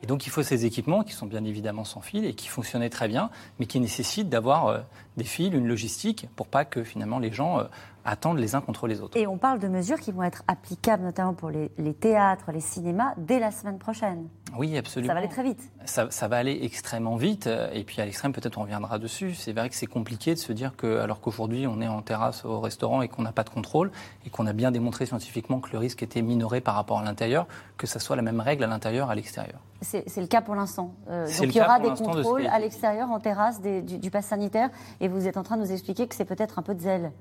[0.04, 2.92] Et donc il faut ces équipements qui sont bien évidemment sans fil et qui fonctionnaient
[2.92, 4.80] très bien, mais qui nécessitent d'avoir euh,
[5.18, 7.64] des fils, une logistique, pour pas que finalement les gens euh,
[8.06, 9.18] attendent les uns contre les autres.
[9.18, 13.14] Et on parle de mesures qui vont être applicables notamment pour les, théâtres, les cinémas,
[13.18, 14.28] dès la semaine prochaine.
[14.58, 15.10] Oui, absolument.
[15.10, 15.72] Ça va aller très vite.
[15.86, 17.50] Ça, va aller extrêmement vite.
[17.74, 19.34] Et puis à l'extrême, peut-être on reviendra dessus.
[19.34, 22.44] C'est vrai que c'est compliqué de se dire que, alors qu'aujourd'hui on est en terrasse
[22.44, 23.92] au restaurant et qu'on n'a pas de contrôle,
[24.26, 27.48] et qu'on a bien démontré scientifiquement que le risque était minoré par rapport à l'intérieur,
[27.78, 29.60] que ça soit la même règle à l'intérieur, à l'extérieur.
[29.82, 30.94] C'est le cas pour l'instant.
[31.10, 34.70] Euh, donc il y aura des contrôles à l'extérieur, en terrasse, du, du pass sanitaire,
[35.00, 37.12] et vous êtes en train de nous expliquer que c'est peut-être un peu de zèle.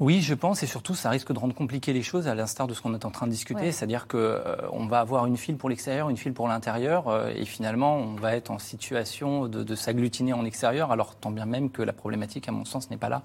[0.00, 2.74] Oui, je pense, et surtout, ça risque de rendre compliqué les choses, à l'instar de
[2.74, 5.68] ce qu'on est en train de discuter, c'est-à-dire qu'on euh, va avoir une file pour
[5.68, 10.32] l'extérieur, une file pour l'intérieur, euh, et finalement, on va être en situation de, s'agglutiner
[10.32, 13.22] en extérieur, alors tant bien même que la problématique, à mon sens, n'est pas là.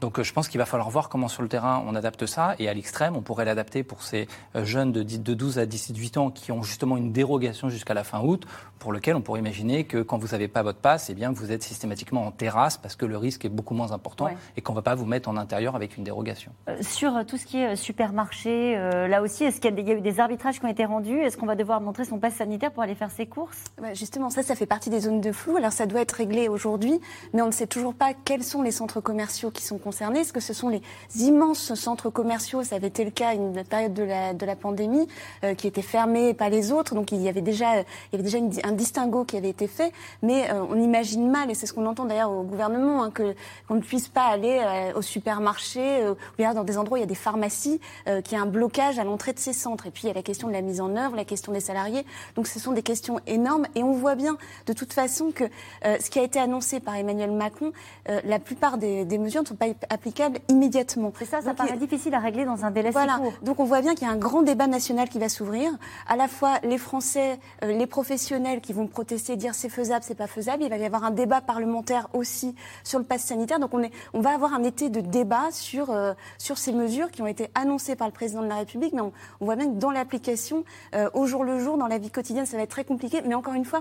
[0.00, 2.54] Donc je pense qu'il va falloir voir comment sur le terrain on adapte ça.
[2.58, 6.30] Et à l'extrême, on pourrait l'adapter pour ces jeunes de, de 12 à 18 ans
[6.30, 8.46] qui ont justement une dérogation jusqu'à la fin août,
[8.78, 11.52] pour lequel on pourrait imaginer que quand vous n'avez pas votre passe, eh bien, vous
[11.52, 14.78] êtes systématiquement en terrasse parce que le risque est beaucoup moins important et qu'on ne
[14.78, 16.52] va pas vous mettre en intérieur avec une dérogation.
[16.80, 20.58] sur tout ce qui est supermarché, là aussi, est-ce qu'il y, a eu des arbitrages
[20.58, 21.20] qui ont été rendus?
[21.20, 23.64] Est-ce qu'on va devoir montrer son passe sanitaire pour aller faire ses courses?
[23.80, 25.56] Bah, Justement, ça, ça fait partie des zones de flou.
[25.56, 27.00] Alors ça doit être réglé aujourd'hui,
[27.34, 29.89] mais on ne sait toujours pas quels sont les centres commerciaux qui sont concernés.
[29.90, 30.82] Est-ce que ce sont les
[31.18, 34.56] immenses centres commerciaux Ça avait été le cas à une période de la, de la
[34.56, 35.08] pandémie,
[35.44, 36.94] euh, qui étaient fermés et pas les autres?
[36.94, 39.92] Donc il y avait déjà, il y avait déjà un distinguo qui avait été fait,
[40.22, 43.34] mais euh, on imagine mal, et c'est ce qu'on entend d'ailleurs au gouvernement, hein, que
[43.68, 47.00] qu'on ne puisse pas aller euh, au supermarché ou bien dans des endroits où il
[47.00, 47.80] y a des pharmacies,
[48.24, 49.86] qu'il y a un blocage à l'entrée de ces centres.
[49.86, 51.60] Et puis il y a la question de la mise en œuvre, la question des
[51.60, 52.04] salariés.
[52.34, 55.44] Donc ce sont des questions énormes, et on voit bien de toute façon que
[55.84, 57.72] ce qui a été annoncé par Emmanuel Macron,
[58.06, 61.12] la plupart des, mesures ne sont pas applicables immédiatement.
[61.18, 63.14] C'est ça, ça paraît difficile à régler dans un délai voilà.
[63.14, 63.32] si court.
[63.42, 65.70] Donc on voit bien qu'il y a un grand débat national qui va s'ouvrir.
[66.06, 70.14] À la fois les Français, euh, les professionnels qui vont protester, dire c'est faisable, c'est
[70.14, 70.62] pas faisable.
[70.62, 73.58] Il va y avoir un débat parlementaire aussi sur le pass sanitaire.
[73.58, 77.10] Donc on, est, on va avoir un été de débat sur, euh, sur ces mesures
[77.10, 78.92] qui ont été annoncées par le président de la République.
[78.92, 80.64] Mais on, voit bien que dans l'application,
[80.94, 83.22] euh, au jour le jour, dans la vie quotidienne, ça va être très compliqué.
[83.26, 83.80] Mais encore une fois,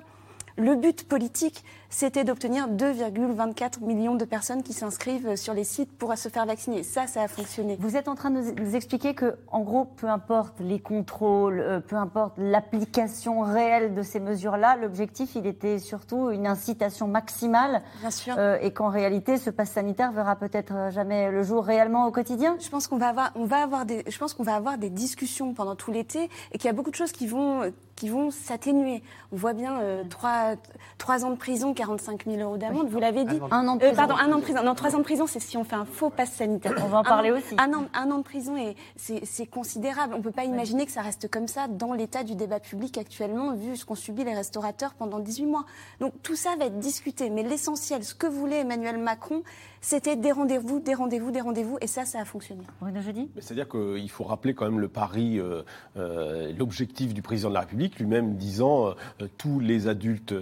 [0.58, 6.16] le but politique, c'était d'obtenir 2,24 millions de personnes qui s'inscrivent sur les sites pour
[6.18, 6.84] se faire vacciner.
[6.84, 7.78] Ça, ça a fonctionné.
[7.80, 11.80] Vous êtes en train de nous expliquer que, en gros, peu importe les contrôles, euh,
[11.80, 17.82] peu importe l'application réelle de ces mesures-là, l'objectif, il était surtout une incitation maximale.
[18.02, 18.36] Bien sûr.
[18.38, 22.56] Euh, et qu'en réalité, ce pass sanitaire verra peut-être jamais le jour réellement au quotidien.
[22.60, 24.90] Je pense qu'on va avoir, on va avoir des, je pense qu'on va avoir des
[24.90, 28.32] discussions pendant tout l'été et qu'il y a beaucoup de choses qui vont, qui vont
[28.32, 29.04] s'atténuer.
[29.32, 30.56] On voit bien euh, trois,
[30.98, 33.40] trois ans de prison, 45 000 euros d'amende, vous l'avez dit.
[33.52, 33.96] Un an de prison.
[33.96, 34.60] pardon, un an de prison.
[34.66, 36.74] Non, trois ans de prison, c'est si on fait un faux pass sanitaire.
[36.84, 37.56] On va en parler aussi.
[37.58, 38.56] Un an, un an de prison,
[38.98, 40.14] c'est considérable.
[40.14, 42.98] On ne peut pas imaginer que ça reste comme ça dans l'état du débat public
[42.98, 45.64] actuellement, vu ce qu'ont subi les restaurateurs pendant 18 mois.
[46.02, 47.30] Donc tout ça va être discuté.
[47.30, 49.44] Mais l'essentiel, ce que voulait Emmanuel Macron,
[49.82, 52.64] c'était des rendez-vous, des rendez-vous, des rendez-vous, et ça, ça a fonctionné.
[52.82, 55.62] Bruno Jeudi C'est-à-dire qu'il faut rappeler quand même le pari, euh,
[55.98, 60.34] euh, l'objectif du président de la République, lui-même disant euh, tous les adultes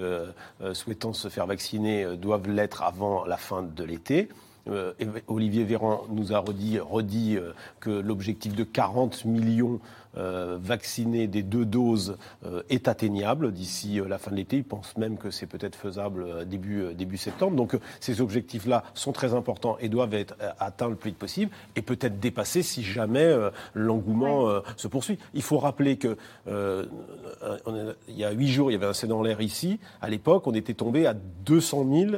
[0.74, 4.30] souhaitant se faire vacciner doivent l'être avant la fin de l'été.
[5.28, 7.38] Olivier Véran nous a redit, redit
[7.80, 9.80] que l'objectif de 40 millions
[10.18, 14.58] euh, vacciner des deux doses euh, est atteignable d'ici euh, la fin de l'été.
[14.58, 17.56] Il pense même que c'est peut-être faisable début, début septembre.
[17.56, 21.84] Donc ces objectifs-là sont très importants et doivent être atteints le plus vite possible et
[21.84, 23.32] peut-être dépassés si jamais
[23.74, 25.20] l'engouement se poursuit.
[25.34, 29.22] Il faut rappeler que il y a huit jours, il y avait un C dans
[29.22, 29.80] l'air ici.
[30.02, 32.12] À l'époque, on était tombé à 200 000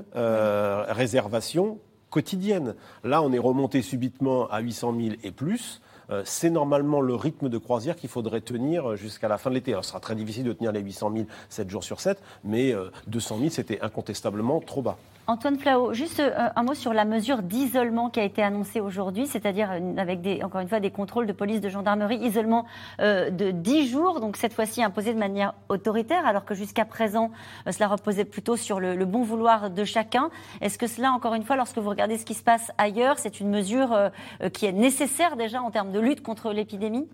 [0.89, 1.79] réservations
[2.09, 2.75] quotidiennes.
[3.03, 5.81] Là, on est remonté subitement à 800 000 et plus.
[6.09, 9.73] Euh, c'est normalement le rythme de croisière qu'il faudrait tenir jusqu'à la fin de l'été.
[9.73, 12.73] ce sera très difficile de tenir les 800 000 7 jours sur 7, mais
[13.07, 14.97] 200 euh, 000, c'était incontestablement trop bas.
[15.29, 19.27] Antoine Flao, juste euh, un mot sur la mesure d'isolement qui a été annoncée aujourd'hui,
[19.27, 22.65] c'est-à-dire avec des, encore une fois des contrôles de police, de gendarmerie, isolement
[22.99, 27.29] euh, de 10 jours, donc cette fois-ci imposé de manière autoritaire, alors que jusqu'à présent
[27.67, 30.31] euh, cela reposait plutôt sur le, bon vouloir de chacun.
[30.61, 33.39] Est-ce que cela, encore une fois, lorsque vous regardez ce qui se passe ailleurs, c'est
[33.39, 33.95] une mesure
[34.53, 37.07] qui est nécessaire déjà en termes de lutte contre l'épidémie?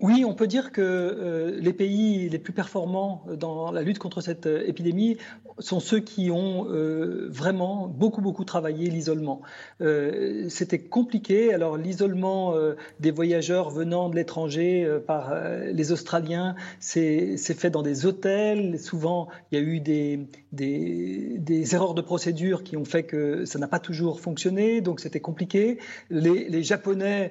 [0.00, 4.20] Oui, on peut dire que euh, les pays les plus performants dans la lutte contre
[4.20, 5.16] cette euh, épidémie
[5.58, 9.40] sont ceux qui ont euh, vraiment beaucoup, beaucoup travaillé l'isolement.
[9.80, 11.54] C'était compliqué.
[11.54, 12.54] Alors l'isolement
[13.00, 15.32] des voyageurs venant de l'étranger par
[15.72, 18.78] les Australiens, c'est fait dans des hôtels.
[18.78, 23.68] Souvent, il y a eu des, erreurs de procédure qui ont fait que ça n'a
[23.68, 25.78] pas toujours fonctionné, donc c'était compliqué.
[26.10, 27.30] Les Japonais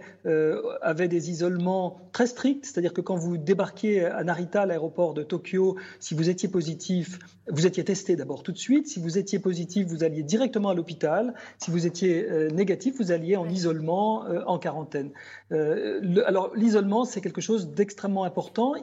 [0.82, 5.78] avaient des isolements très stricts c'est-à-dire que quand vous débarquiez à Narita, l'aéroport de Tokyo,
[6.00, 8.88] si vous étiez positif, vous étiez testé d'abord tout de suite.
[8.88, 11.34] Si vous étiez positif, vous alliez directement à l'hôpital.
[11.60, 15.12] Si vous étiez euh, négatif, vous alliez en isolement, euh, en quarantaine.
[15.52, 18.74] Euh, alors l'isolement, c'est quelque chose d'extrêmement important.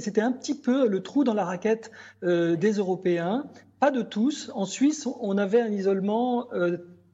[0.00, 1.90] c'était un petit peu le trou dans la raquette
[2.22, 3.46] des Européens,
[3.80, 4.50] pas de tous.
[4.54, 6.48] En Suisse, on avait un isolement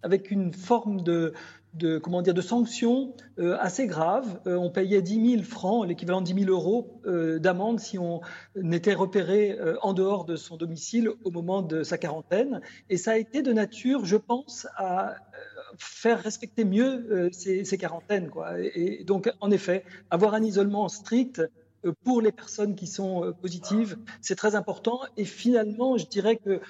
[0.03, 1.33] avec une forme de,
[1.75, 4.41] de, comment dire, de sanctions euh, assez graves.
[4.47, 8.21] Euh, on payait 10 000 francs, l'équivalent de 10 000 euros euh, d'amende si on
[8.71, 12.61] était repéré en dehors de son domicile au moment de sa quarantaine.
[12.89, 15.17] Et ça a été de nature, je pense, à
[15.77, 18.31] faire respecter mieux ces, quarantaines.
[18.31, 18.61] Quoi.
[18.61, 21.43] Et, donc, en effet, avoir un isolement strict
[22.05, 25.01] pour les personnes qui sont positives, c'est très important.
[25.17, 26.61] Et finalement, je dirais que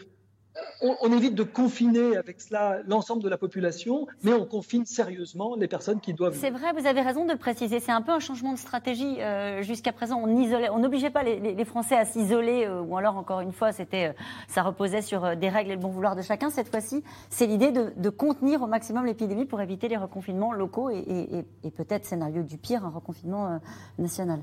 [0.81, 5.69] on, évite de confiner avec cela l'ensemble de la population, mais on confine sérieusement les
[5.69, 6.37] personnes qui doivent.
[6.38, 7.81] C'est vrai, vous avez raison de le préciser.
[7.81, 9.21] C'est un peu un changement de stratégie.
[9.21, 13.17] Euh, jusqu'à présent, on isolait, on n'obligeait pas les, Français à s'isoler, euh, ou alors
[13.17, 14.12] encore une fois, c'était, euh,
[14.49, 16.51] ça reposait sur des règles et le bon vouloir de chacun.
[16.51, 21.45] Cette fois-ci, c'est l'idée de, contenir au maximum l'épidémie pour éviter les reconfinements locaux et,
[21.64, 23.59] et peut-être scénario du pire, un reconfinement
[23.99, 24.40] national.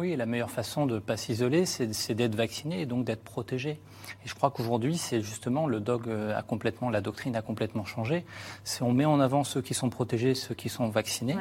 [0.00, 3.72] Oui, la meilleure façon de ne pas s'isoler, c'est d'être vacciné et donc d'être protégé.
[4.24, 7.84] Et je crois qu'aujourd'hui, c'est justement le dog euh, a complètement, la doctrine a complètement
[7.84, 8.24] changé.
[8.64, 11.36] C'est on met en avant ceux qui sont protégés, ceux qui sont vaccinés.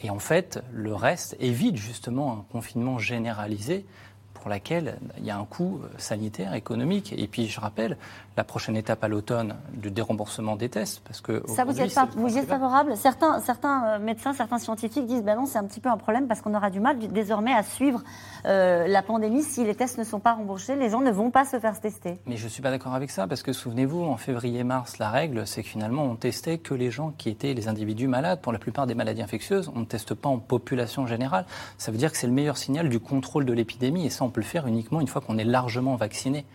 [0.00, 3.84] Et en fait, le reste évite justement un confinement généralisé
[4.32, 7.12] pour laquelle il y a un coût euh, sanitaire, économique.
[7.12, 7.98] Et puis, je rappelle,
[8.36, 11.98] la prochaine étape à l'automne du déremboursement des tests, parce que ça vous y êtes,
[12.16, 15.80] vous êtes favorable Certains, certains euh, médecins, certains scientifiques disent ben non, c'est un petit
[15.80, 18.02] peu un problème parce qu'on aura du mal désormais à suivre
[18.46, 21.44] euh, la pandémie si les tests ne sont pas remboursés, les gens ne vont pas
[21.44, 22.18] se faire tester.
[22.26, 25.62] Mais je suis pas d'accord avec ça parce que souvenez-vous, en février-mars, la règle, c'est
[25.62, 28.40] que finalement on testait que les gens qui étaient les individus malades.
[28.40, 31.44] Pour la plupart des maladies infectieuses, on ne teste pas en population générale.
[31.78, 34.30] Ça veut dire que c'est le meilleur signal du contrôle de l'épidémie et ça on
[34.30, 36.46] peut le faire uniquement une fois qu'on est largement vacciné.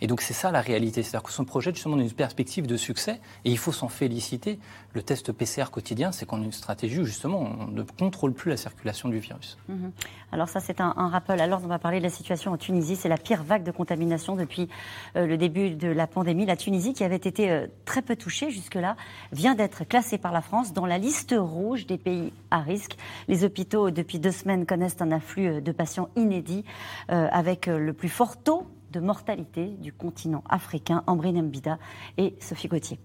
[0.00, 1.02] Et donc c'est ça la réalité.
[1.02, 4.58] C'est-à-dire que son projet justement une perspective de succès et il faut s'en féliciter.
[4.94, 8.50] Le test PCR quotidien, c'est qu'on a une stratégie où justement on ne contrôle plus
[8.50, 9.56] la circulation du virus.
[9.68, 9.88] Mmh.
[10.32, 11.40] Alors ça c'est un, rappel.
[11.40, 12.96] Alors on va parler de la situation en Tunisie.
[12.96, 14.68] C'est la pire vague de contamination depuis
[15.16, 16.46] euh, le début de la pandémie.
[16.46, 18.96] La Tunisie qui avait été euh, très peu touchée jusque-là
[19.32, 22.96] vient d'être classée par la France dans la liste rouge des pays à risque.
[23.28, 26.64] Les hôpitaux depuis deux semaines connaissent un afflux euh, de patients inédits
[27.08, 31.78] avec le plus fort taux de mortalité du continent africain, Ambrine Mbida
[32.18, 32.98] et Sophie Gauthier.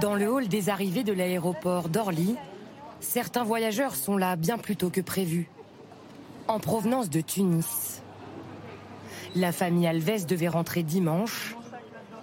[0.00, 2.36] Dans le hall des arrivées de l'aéroport d'Orly,
[3.00, 5.50] certains voyageurs sont là bien plus tôt que prévu,
[6.46, 8.02] en provenance de Tunis.
[9.34, 11.56] La famille Alves devait rentrer dimanche.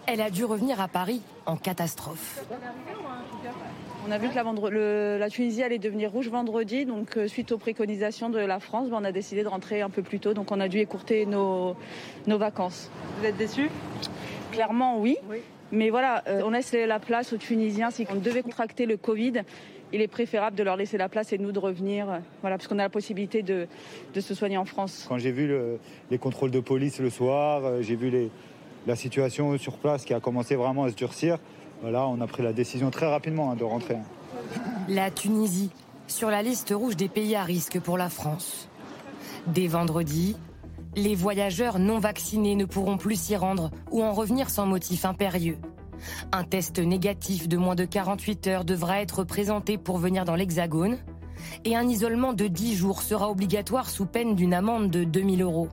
[0.05, 2.45] Elle a dû revenir à Paris en catastrophe.
[4.07, 7.57] On a vu que la, la, Tunisie allait devenir rouge vendredi, donc euh, suite aux
[7.57, 10.49] préconisations de la France, ben, on a décidé de rentrer un peu plus tôt, donc
[10.53, 11.75] on a dû écourter nos,
[12.25, 12.89] nos vacances.
[13.19, 13.69] Vous êtes déçus?
[14.53, 15.17] Clairement oui.
[15.73, 17.91] Mais voilà, euh, on laisse la place aux Tunisiens.
[17.91, 19.41] Si on devait contracter le Covid,
[19.91, 22.69] il est préférable de leur laisser la place et nous de revenir, euh, voilà, parce
[22.69, 23.67] qu'on a la possibilité de,
[24.13, 25.05] de, se soigner en France.
[25.09, 25.51] Quand j'ai vu
[26.09, 28.29] les contrôles de police le soir, j'ai vu les,
[28.87, 31.39] la situation sur place qui a commencé vraiment à se durcir.
[31.81, 33.97] Voilà, on a pris la décision très rapidement hein, de rentrer.
[34.89, 35.69] La Tunisie,
[36.07, 38.67] sur la liste rouge des pays à risque pour la France.
[39.47, 40.35] Dès vendredi,
[40.95, 45.59] les voyageurs non vaccinés ne pourront plus s'y rendre ou en revenir sans motif impérieux.
[46.31, 50.97] Un test négatif de moins de 48 heures devra être présenté pour venir dans l'Hexagone
[51.65, 55.69] et un isolement de 10 jours sera obligatoire sous peine d'une amende de 2000 euros.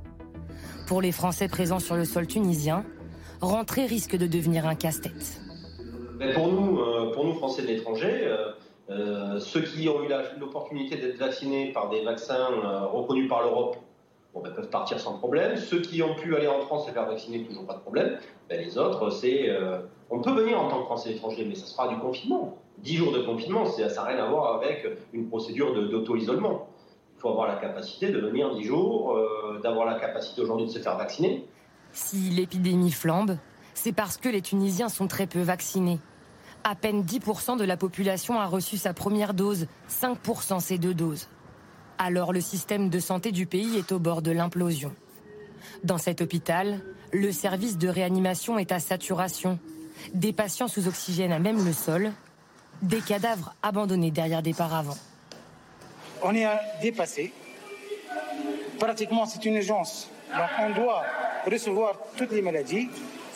[0.86, 2.84] Pour les Français présents sur le sol tunisien,
[3.40, 5.43] rentrer risque de devenir un casse-tête
[6.34, 8.52] pour nous, euh, pour nous Français de l'étranger, euh,
[8.90, 12.48] euh, ceux qui ont eu l'opportunité d'être vaccinés par des vaccins
[12.92, 13.76] reconnus par l'Europe
[14.34, 15.56] ben, peuvent partir sans problème.
[15.56, 18.18] Ceux qui ont pu aller en France et faire vacciner, toujours pas de problème.
[18.48, 19.50] Ben, les autres, c'est.
[20.10, 22.58] on peut venir en tant que Français étranger, mais ça sera du confinement.
[22.78, 26.68] 10 jours de confinement, ça n'a rien à voir avec une procédure d'auto-isolement.
[27.16, 29.18] Il faut avoir la capacité de venir 10 jours,
[29.62, 31.46] d'avoir la capacité aujourd'hui de se faire vacciner.
[31.92, 33.36] Si l'épidémie flambe,
[33.74, 35.98] c'est parce que les Tunisiens sont très peu vaccinés.
[36.62, 41.28] À peine 10% de la population a reçu sa première dose, 5% ses deux doses.
[41.98, 44.92] Alors le système de santé du pays est au bord de l'implosion.
[45.82, 46.80] Dans cet hôpital,
[47.12, 49.58] le service de réanimation est à saturation.
[50.14, 52.12] Des patients sous oxygène à même le sol,
[52.82, 54.96] des cadavres abandonnés derrière des paravents.
[56.22, 56.46] On est
[56.80, 57.32] dépassé.
[58.78, 60.08] Pratiquement, c'est une urgence.
[60.58, 61.04] On doit
[61.46, 62.88] recevoir toutes les maladies.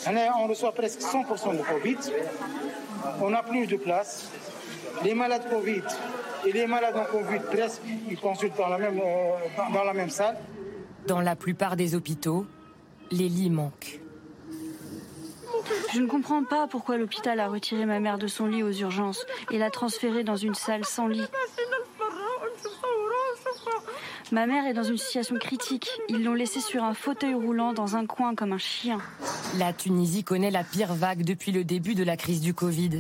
[0.07, 1.99] On reçoit presque 100% de Covid.
[3.21, 4.31] On n'a plus de place.
[5.05, 5.83] Les malades Covid
[6.47, 10.11] et les malades en Covid, presque, ils consultent dans la même, euh, dans la même
[10.11, 10.37] salle.
[11.07, 12.47] Dans la plupart des hôpitaux,
[13.11, 14.01] les lits manquent.
[15.93, 19.27] Je ne comprends pas pourquoi l'hôpital a retiré ma mère de son lit aux urgences
[19.51, 21.27] et l'a transférée dans une salle sans lit.
[24.31, 25.89] Ma mère est dans une situation critique.
[26.09, 28.99] Ils l'ont laissée sur un fauteuil roulant dans un coin comme un chien.
[29.57, 32.99] La Tunisie connaît la pire vague depuis le début de la crise du Covid.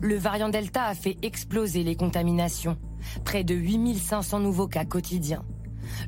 [0.00, 2.78] Le variant Delta a fait exploser les contaminations.
[3.24, 5.44] Près de 8500 nouveaux cas quotidiens.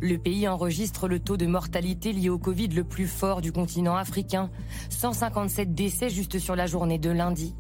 [0.01, 3.95] Le pays enregistre le taux de mortalité lié au Covid le plus fort du continent
[3.95, 4.51] africain.
[4.89, 7.55] 157 décès juste sur la journée de lundi.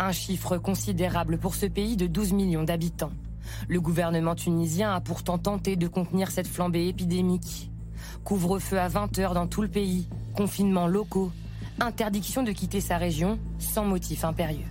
[0.00, 3.12] Un chiffre considérable pour ce pays de 12 millions d'habitants.
[3.68, 7.70] Le gouvernement tunisien a pourtant tenté de contenir cette flambée épidémique.
[8.24, 11.30] Couvre-feu à 20h dans tout le pays, confinements locaux,
[11.80, 14.66] interdiction de quitter sa région sans motif impérieux.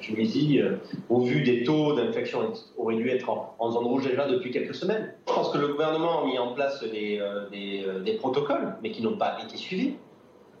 [0.00, 0.76] Tunisie, euh,
[1.08, 5.14] au vu des taux d'infection, aurait dû être en, zone rouge déjà depuis quelques semaines.
[5.26, 8.90] Je pense que le gouvernement a mis en place des, euh, euh, des, protocoles, mais
[8.90, 9.94] qui n'ont pas été suivis.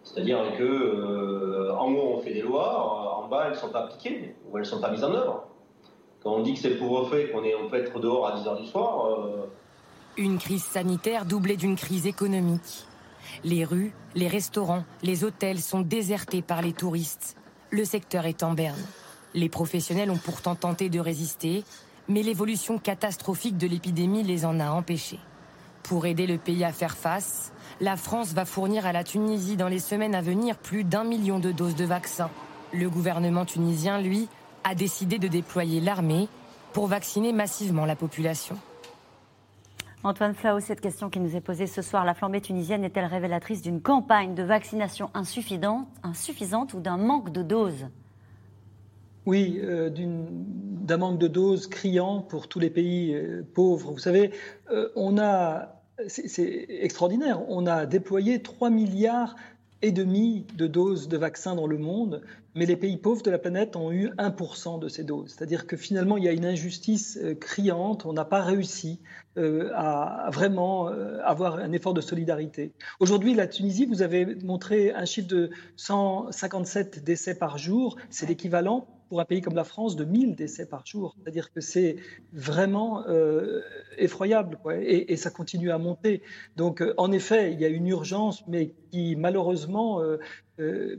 [0.02, 4.34] C'est-à-dire que en haut on fait des lois, en bas elles ne sont pas appliquées
[4.48, 5.44] ou elles ne sont pas mises en œuvre.
[6.22, 8.58] Quand on dit que c'est le couvre-feu et qu'on on peut être dehors à 10h
[8.58, 9.18] du soir.
[10.16, 12.87] Une crise sanitaire doublée d'une crise économique.
[13.44, 17.36] Les rues, les restaurants, les hôtels sont désertés par les touristes.
[17.70, 18.80] Le secteur est en berne.
[19.34, 21.64] Les professionnels ont pourtant tenté de résister,
[22.08, 25.20] mais l'évolution catastrophique de l'épidémie les en a empêchés.
[25.82, 29.68] Pour aider le pays à faire face, la France va fournir à la Tunisie dans
[29.68, 32.30] les semaines à venir plus d'un million de doses de vaccins.
[32.72, 34.28] Le gouvernement tunisien, lui,
[34.64, 36.28] a décidé de déployer l'armée
[36.72, 38.58] pour vacciner massivement la population.
[40.04, 43.62] Antoine Flao, cette question qui nous est posée ce soir, la flambée tunisienne est-elle révélatrice
[43.62, 47.88] d'une campagne de vaccination insuffisante, insuffisante ou d'un manque de doses?
[49.26, 53.90] Oui, euh, d'un manque de doses criant pour tous les pays euh, pauvres.
[53.90, 54.30] Vous savez,
[54.70, 59.34] euh, on a, c'est extraordinaire, on a déployé 3 milliards
[59.82, 62.22] et demi de doses de vaccins dans le monde,
[62.58, 65.30] mais les pays pauvres de la planète ont eu 1% de ces doses.
[65.30, 68.98] C'est-à-dire que finalement, il y a une injustice criante, on n'a pas réussi
[69.36, 70.88] à vraiment
[71.22, 72.72] avoir un effort de solidarité.
[72.98, 78.88] Aujourd'hui, la Tunisie, vous avez montré un chiffre de 157 décès par jour, c'est l'équivalent
[79.08, 81.14] pour un pays comme la France de 1000 décès par jour.
[81.18, 81.96] C'est-à-dire que c'est
[82.32, 83.62] vraiment euh,
[83.96, 86.22] effroyable quoi, et, ça continue à monter.
[86.56, 90.18] Donc euh, en effet, il y a une urgence, mais qui malheureusement euh,
[90.60, 90.96] euh,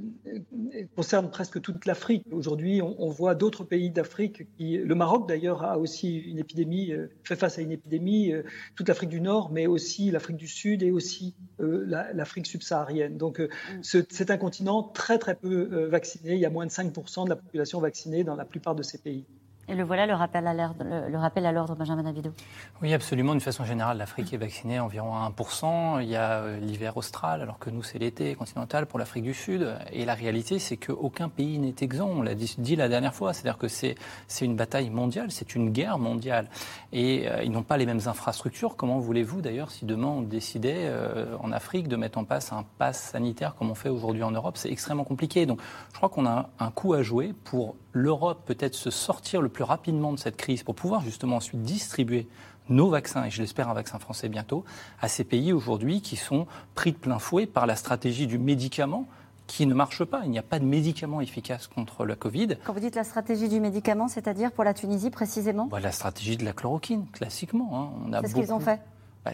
[0.96, 2.24] concerne presque toute l'Afrique.
[2.32, 7.08] Aujourd'hui, on, voit d'autres pays d'Afrique qui, le Maroc d'ailleurs a aussi une épidémie, euh,
[7.24, 8.44] fait face à une épidémie, euh,
[8.76, 13.18] toute l'Afrique du Nord, mais aussi l'Afrique du Sud et aussi l'Afrique subsaharienne.
[13.18, 13.48] Donc, mm.
[13.82, 16.36] c'est un continent très très peu vacciné.
[16.36, 18.98] Il y a moins de 5% de la population vaccinée dans la plupart de ces
[18.98, 19.26] pays.
[19.70, 22.32] Et le voilà, le rappel à l'ordre, le, Benjamin Davido.
[22.82, 23.34] Oui, absolument.
[23.34, 26.02] D'une façon générale, l'Afrique est vaccinée environ à 1%.
[26.02, 29.36] Il y a euh, l'hiver austral, alors que nous, c'est l'été continental pour l'Afrique du
[29.36, 29.72] Sud.
[29.92, 32.10] Et la réalité, c'est qu'aucun pays n'est exempt.
[32.10, 33.32] On l'a dit, la dernière fois.
[33.32, 33.94] C'est-à-dire que c'est,
[34.28, 36.50] c'est une bataille mondiale, c'est une guerre mondiale.
[36.92, 38.76] Et euh, ils n'ont pas les mêmes infrastructures.
[38.76, 42.66] Comment voulez-vous, d'ailleurs, si demain on décidait euh, en Afrique de mettre en place un
[42.80, 44.58] pass sanitaire comme on fait aujourd'hui en Europe?
[44.58, 45.46] C'est extrêmement compliqué.
[45.46, 45.62] Donc,
[45.92, 49.64] je crois qu'on a un coup à jouer pour l'Europe peut-être se sortir le plus
[49.64, 52.28] rapidement de cette crise pour pouvoir justement ensuite distribuer
[52.70, 54.64] nos vaccins, et je l'espère un vaccin français bientôt,
[55.02, 59.08] à ces pays aujourd'hui qui sont pris de plein fouet par la stratégie du médicament
[59.48, 60.22] qui ne marche pas.
[60.26, 62.58] Il n'y a pas de médicament efficace contre la Covid.
[62.64, 65.66] Quand vous dites la stratégie du médicament, c'est-à-dire pour la Tunisie précisément?
[65.66, 67.92] Bah, La stratégie de la chloroquine, classiquement.
[68.12, 68.22] Hein.
[68.22, 68.80] C'est ce qu'ils ont fait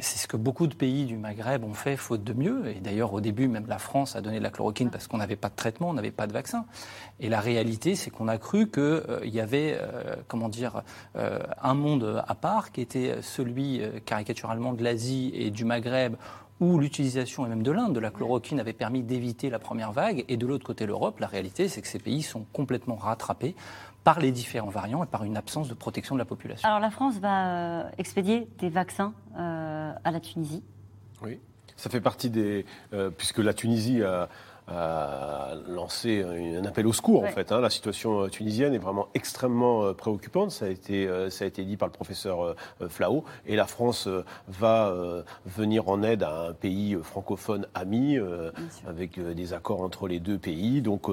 [0.01, 2.67] c'est ce que beaucoup de pays du Maghreb ont fait faute de mieux.
[2.67, 5.35] Et d'ailleurs, au début, même la France a donné de la chloroquine parce qu'on n'avait
[5.35, 6.65] pas de traitement, on n'avait pas de vaccin.
[7.19, 10.81] Et la réalité, c'est qu'on a cru qu'il euh, y avait, euh, comment dire,
[11.15, 16.15] euh, un monde à part qui était celui caricaturalement de l'Asie et du Maghreb
[16.61, 20.23] où l'utilisation, et même de l'Inde, de la chloroquine avait permis d'éviter la première vague,
[20.29, 23.55] et de l'autre côté l'Europe, la réalité, c'est que ces pays sont complètement rattrapés
[24.05, 26.67] par les différents variants et par une absence de protection de la population.
[26.69, 29.13] Alors la France va expédier des vaccins
[30.03, 30.63] à la Tunisie.
[31.21, 31.39] Oui,
[31.75, 32.65] ça fait partie des...
[32.93, 34.29] Euh, puisque la Tunisie a
[34.67, 37.51] a lancé un appel au secours en fait.
[37.51, 37.61] Hein.
[37.61, 40.51] La situation euh, tunisienne est vraiment extrêmement euh, préoccupante.
[40.51, 42.55] Ça a été, euh, ça a été dit par le professeur
[42.89, 43.23] Flao.
[43.45, 44.07] Et la France
[44.47, 44.93] va
[45.45, 48.17] venir en aide à un pays francophone ami
[48.87, 50.81] avec des accords entre les deux pays.
[50.81, 51.09] Donc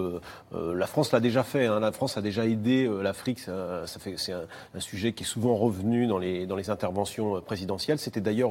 [0.53, 1.67] la France l'a déjà fait.
[1.67, 1.81] Hein.
[1.81, 3.41] La France a déjà aidé l'Afrique.
[3.41, 7.99] Ça, fait, c'est un, sujet qui est souvent revenu dans les, dans les interventions présidentielles.
[7.99, 8.51] C'était d'ailleurs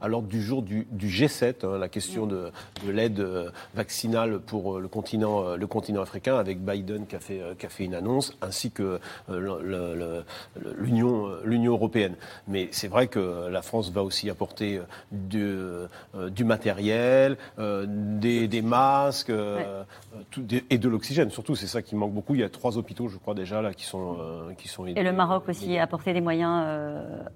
[0.00, 2.50] à l'ordre du jour du, G7, hein, la question de,
[2.84, 3.24] de l'aide
[3.74, 7.54] vaccinale pour euh, le continent, euh, le continent africain, avec Biden qui a fait, euh,
[7.54, 8.98] qui a fait une annonce, ainsi que
[10.78, 11.28] l'Union,
[11.66, 12.16] européenne.
[12.48, 14.80] Mais c'est vrai que la France va aussi apporter
[15.12, 15.48] du,
[16.30, 19.32] du matériel, des, des, masques
[20.70, 21.30] et de l'oxygène.
[21.30, 22.34] Surtout, c'est ça qui manque beaucoup.
[22.34, 24.16] Il y a trois hôpitaux, je crois déjà là, qui sont,
[24.58, 24.86] qui sont.
[24.86, 26.66] Et le Maroc aussi a apporté des moyens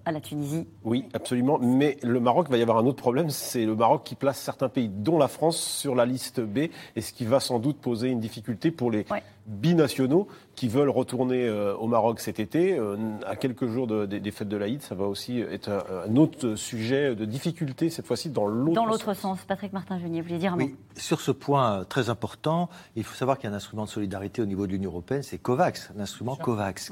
[0.04, 0.66] à la Tunisie.
[0.84, 1.58] Oui, absolument.
[1.58, 4.68] Mais le Maroc va y avoir un autre problème, c'est le Maroc qui place certains
[4.68, 8.08] pays, dont la France, sur la liste B et ce qui va sans doute poser
[8.08, 9.04] une difficulté pour les
[9.48, 12.78] binationaux qui veulent retourner au Maroc cet été,
[13.26, 17.24] à quelques jours des fêtes de l'Aïd, ça va aussi être un, autre sujet de
[17.24, 19.38] difficulté, cette fois-ci dans l'autre Dans l'autre sens.
[19.46, 23.38] Patrick Martin-Genier, vous voulez dire un oui, Sur ce point très important, il faut savoir
[23.38, 26.36] qu'il y a un instrument de solidarité au niveau de l'Union européenne, c'est COVAX, l'instrument
[26.36, 26.90] COVAX.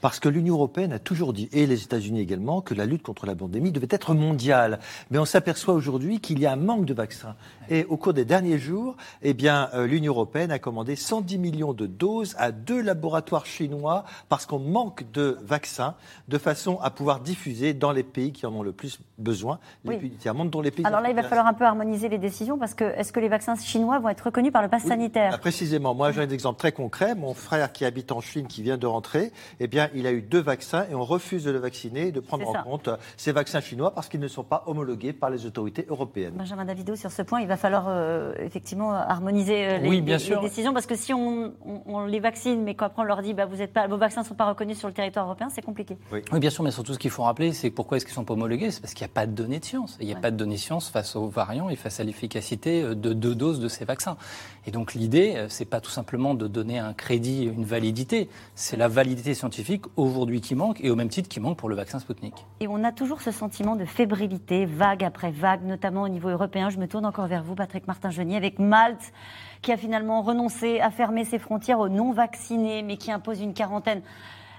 [0.00, 3.26] parce que l'Union européenne a toujours dit, et les États-Unis également, que la lutte contre
[3.26, 4.78] la pandémie devait être mondiale.
[5.10, 7.36] Mais on s'aperçoit aujourd'hui qu'il y a un manque de vaccins.
[7.68, 11.72] Et au cours des derniers jours, eh bien, euh, l'Union européenne a commandé 110 millions
[11.72, 15.94] de doses à deux laboratoires chinois parce qu'on manque de vaccins,
[16.28, 19.96] de façon à pouvoir diffuser dans les pays qui en ont le plus besoin, les
[19.96, 20.84] pays tiers-monde, dont les pays.
[20.86, 23.28] Alors là, il va falloir un peu harmoniser les décisions parce que est-ce que les
[23.28, 25.30] vaccins chinois vont être reconnus par le pass sanitaire?
[25.30, 25.94] bah, Précisément.
[25.94, 27.14] Moi, j'ai un exemple très concret.
[27.14, 30.22] Mon frère qui habite en Chine, qui vient de rentrer, eh bien, il a eu
[30.22, 33.60] deux vaccins et on refuse de le vacciner et de prendre en compte ces vaccins
[33.60, 36.34] chinois parce qu'ils ne sont pas homologués par les autorités européennes.
[36.36, 40.86] Benjamin Davido, sur ce point, il va falloir euh, effectivement harmoniser euh, les, décisions parce
[40.86, 41.52] que si on,
[42.06, 44.34] les vaccine mais qu'après on leur dit bah, vous êtes pas, vos vaccins ne sont
[44.34, 45.96] pas reconnus sur le territoire européen, c'est compliqué.
[46.12, 46.20] Oui.
[46.38, 48.34] bien sûr, mais surtout ce qu'il faut rappeler, c'est pourquoi est-ce qu'ils ne sont pas
[48.34, 48.70] homologués?
[48.70, 49.96] C'est parce qu'il n'y a pas de données de science.
[50.00, 52.82] Il n'y a pas de données de science face aux variants et face à l'efficacité
[52.82, 54.16] euh, de deux doses de ces vaccins.
[54.66, 58.88] Et donc l'idée, c'est pas tout simplement de donner un crédit, une validité, c'est la
[58.88, 62.46] validité scientifique aujourd'hui qui manque et au même titre qui manque pour le vaccin Sputnik.
[62.60, 66.70] Et on a toujours ce sentiment de fébrilité, vague après vague, notamment au niveau européen.
[66.70, 69.12] Je me tourne encore vers vous, Patrick Martin-Genier, avec Malte,
[69.62, 74.02] qui a finalement renoncé à fermer ses frontières aux non-vaccinés, mais qui impose une quarantaine.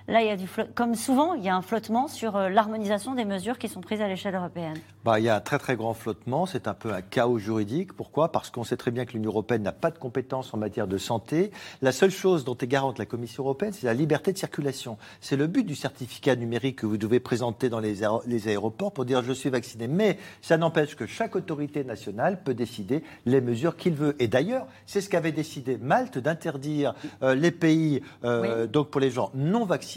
[0.10, 3.16] Là, il y a du comme souvent, il y a un flottement sur euh, l'harmonisation
[3.16, 4.76] des mesures qui sont prises à l'échelle européenne.
[5.06, 6.46] Bah, il y a un très très grand flottement.
[6.46, 7.94] C'est un peu un chaos juridique.
[7.94, 8.30] Pourquoi?
[8.34, 10.98] Parce qu'on sait très bien que l'Union européenne n'a pas de compétences en matière de
[10.98, 11.52] santé.
[11.82, 14.98] La seule chose dont est garante la Commission européenne, c'est la liberté de circulation.
[15.22, 19.06] C'est le but du certificat numérique que vous devez présenter dans les, les aéroports pour
[19.06, 19.88] dire je suis vacciné.
[19.88, 24.18] Mais ça n'empêche que chaque autorité nationale peut décider les mesures qu'il veut.
[24.20, 29.10] Et d'ailleurs, c'est ce qu'avait décidé Malte d'interdire euh, les pays, euh, donc pour les
[29.10, 29.93] gens non vaccinés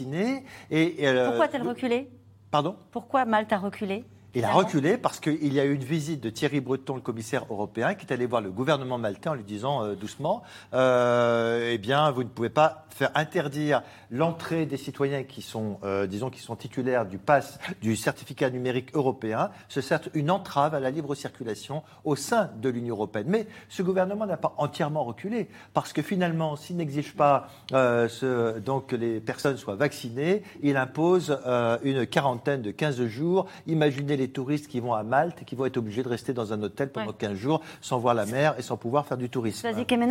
[0.71, 2.09] et, euh, Pourquoi a-t-elle reculé?
[2.51, 2.75] Pardon?
[2.91, 4.05] Pourquoi Malte a reculé?
[4.35, 7.45] Il a reculé parce qu'il y a eu une visite de Thierry Breton, le commissaire
[7.49, 11.77] européen, qui est allé voir le gouvernement maltais en lui disant euh, doucement, euh, eh
[11.77, 16.41] bien, vous ne pouvez pas faire interdire l'entrée des citoyens qui sont, euh, disons, qui
[16.41, 19.49] sont titulaires du pass, du certificat numérique européen.
[19.69, 23.27] C'est certes une entrave à la libre circulation au sein de l'Union européenne.
[23.29, 28.87] Mais ce gouvernement n'a pas entièrement reculé parce que finalement, s'il n'exige pas ce, donc
[28.87, 31.39] que les personnes soient vaccinées, il impose
[31.83, 33.45] une quarantaine de 15 jours.
[33.67, 36.53] Imaginez les touristes qui vont à Malte et qui vont être obligés de rester dans
[36.53, 39.67] un hôtel pendant 15 jours sans voir la mer et sans pouvoir faire du tourisme.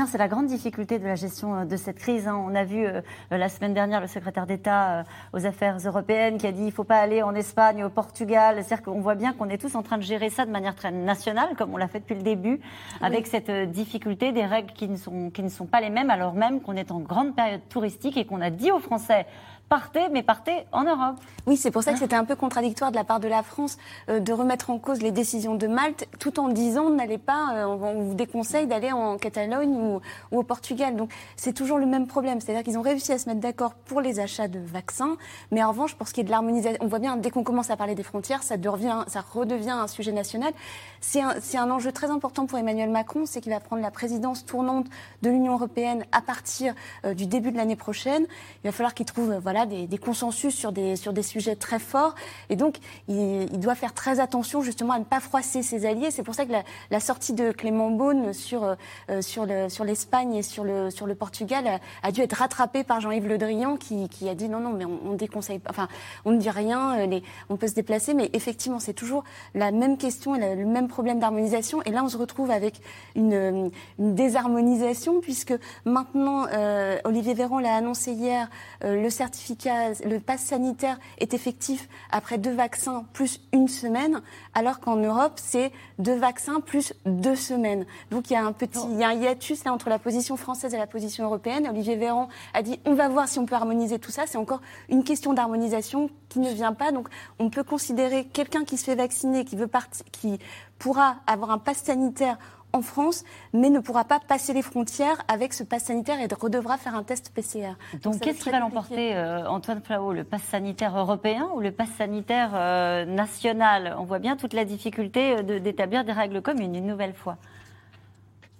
[0.06, 2.28] c'est la grande difficulté de la gestion euh, de cette crise.
[2.28, 2.42] Hein.
[2.46, 3.00] On a vu euh,
[3.30, 5.02] la semaine dernière le secrétaire d'État euh,
[5.32, 8.62] aux affaires européennes qui a dit il ne faut pas aller en Espagne, au Portugal.
[8.62, 10.90] C'est-à-dire qu'on voit bien qu'on est tous en train de gérer ça de manière très
[10.90, 12.60] nationale, comme on l'a fait depuis le début,
[13.00, 16.34] avec cette difficulté des règles qui ne, sont, qui ne sont pas les mêmes, alors
[16.34, 19.26] même qu'on est en grande période touristique et qu'on a dit aux Français
[19.68, 21.16] partez, mais partez en Europe.
[21.46, 23.78] Oui, c'est pour ça que c'était un peu contradictoire de la part de la France
[24.08, 27.66] euh, de remettre en cause les décisions de Malte, tout en disant n'allez pas, euh,
[27.66, 30.00] on vous déconseille d'aller en Catalogne ou,
[30.36, 30.96] au Portugal.
[30.96, 34.00] Donc c'est toujours le même problème, c'est-à-dire qu'ils ont réussi à se mettre d'accord pour
[34.00, 35.16] les achats de vaccins,
[35.50, 37.70] mais en revanche pour ce qui est de l'harmonisation, on voit bien dès qu'on commence
[37.70, 40.52] à parler des frontières, ça, devient, ça redevient un sujet national.
[41.00, 44.44] C'est un, un enjeu très important pour Emmanuel Macron, c'est qu'il va prendre la présidence
[44.44, 44.86] tournante
[45.22, 48.26] de l'Union européenne à partir euh, du début de l'année prochaine.
[48.62, 52.14] Il va falloir qu'il trouve voilà des, consensus sur des, sur des sujets très forts.
[52.50, 52.76] Et donc,
[53.08, 56.10] il, doit faire très attention justement à ne pas froisser ses alliés.
[56.10, 56.52] C'est pour ça que
[56.90, 58.64] la, sortie de Clément Beaune sur,
[59.08, 62.84] euh, sur, le, sur l'Espagne et sur le, sur le Portugal a, dû être rattrapée
[62.84, 65.70] par Jean-Yves Le Drian qui, a dit non, non, mais on, on déconseille pas.
[65.70, 65.88] Enfin,
[66.24, 69.96] on ne dit rien, euh, on peut se déplacer, mais effectivement, c'est toujours la même
[69.96, 71.80] question et le même problème d'harmonisation.
[71.84, 72.80] Et là, on se retrouve avec
[73.14, 75.54] une, une désharmonisation puisque
[75.84, 78.48] maintenant, euh, Olivier Véran l'a annoncé hier,
[78.82, 84.22] le certificat le pass sanitaire est effectif après deux vaccins plus une semaine,
[84.54, 87.86] alors qu'en Europe, c'est deux vaccins plus deux semaines.
[88.10, 90.36] Donc il y a un petit, il y a un hiatus là entre la position
[90.36, 91.68] française et la position européenne.
[91.68, 94.24] Olivier Véran a dit on va voir si on peut harmoniser tout ça.
[94.26, 96.92] C'est encore une question d'harmonisation qui ne vient pas.
[96.92, 100.38] Donc on peut considérer quelqu'un qui se fait vacciner, qui veut partir, qui
[100.78, 102.38] pourra avoir un pass sanitaire
[102.76, 106.76] en France, mais ne pourra pas passer les frontières avec ce pass sanitaire et redevra
[106.76, 107.72] faire un test PCR.
[108.02, 111.88] Donc, qu'est-ce qui va l'emporter, euh, Antoine Flau, le pass sanitaire européen ou le pass
[111.96, 113.96] sanitaire euh, national?
[113.98, 117.38] On voit bien toute la difficulté euh, d'établir des règles communes une nouvelle fois.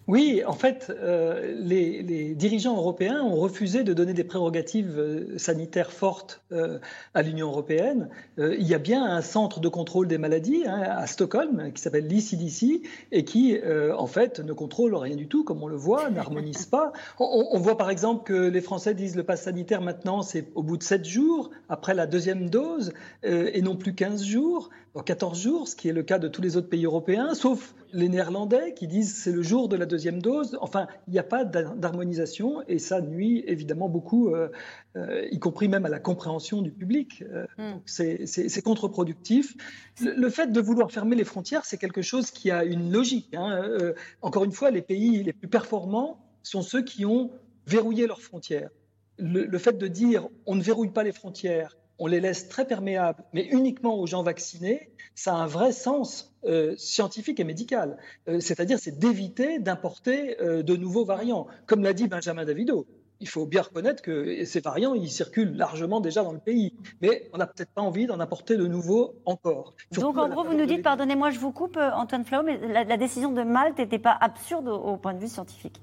[0.09, 5.91] Oui, en fait, euh, les, dirigeants européens ont refusé de donner des prérogatives euh, sanitaires
[5.91, 6.79] fortes euh,
[7.15, 8.09] à l'Union européenne.
[8.39, 12.07] il y a bien un centre de contrôle des maladies hein, à Stockholm qui s'appelle
[12.07, 13.59] l'ECDC et qui,
[13.97, 16.93] en fait, ne contrôle rien du tout, comme on le voit, n'harmonise pas.
[17.19, 20.63] On, on, voit par exemple que les Français disent le pass sanitaire maintenant, c'est au
[20.63, 22.93] bout de 7 jours après la deuxième dose
[23.23, 24.71] et non plus 15 jours.
[25.03, 28.09] 14 jours, ce qui est le cas de tous les autres pays européens, sauf les
[28.09, 30.57] Néerlandais qui disent c'est le jour de la deuxième dose.
[30.61, 34.49] Enfin, il n'y a pas d'harmonisation et ça nuit évidemment beaucoup, euh,
[34.97, 37.23] euh, y compris même à la compréhension du public.
[37.23, 37.81] Euh, hmm.
[37.85, 39.55] C'est contre-productif.
[40.01, 43.35] Le, fait de vouloir fermer les frontières, c'est quelque chose qui a une logique.
[43.35, 43.93] Hein.
[44.23, 47.31] encore une fois, les pays les plus performants sont ceux qui ont
[47.67, 48.71] verrouillé leurs frontières.
[49.19, 53.23] le fait de dire on ne verrouille pas les frontières, on les laisse très perméables,
[53.33, 57.97] mais uniquement aux gens vaccinés, ça a un vrai sens euh, scientifique et médical.
[58.29, 61.47] Euh, c'est-à-dire, c'est d'éviter d'importer euh, de nouveaux variants.
[61.67, 62.87] Comme l'a dit Benjamin Davido,
[63.21, 66.75] il faut bien reconnaître que ces variants, ils circulent largement déjà dans le pays.
[67.01, 69.75] Mais on n'a peut-être pas envie d'en apporter de nouveaux encore.
[69.93, 73.33] Donc, en gros, vous nous dites, pardonnez-moi, je vous coupe, Antoine Flau, mais la, décision
[73.33, 75.81] de Malte n'était pas absurde au point de vue scientifique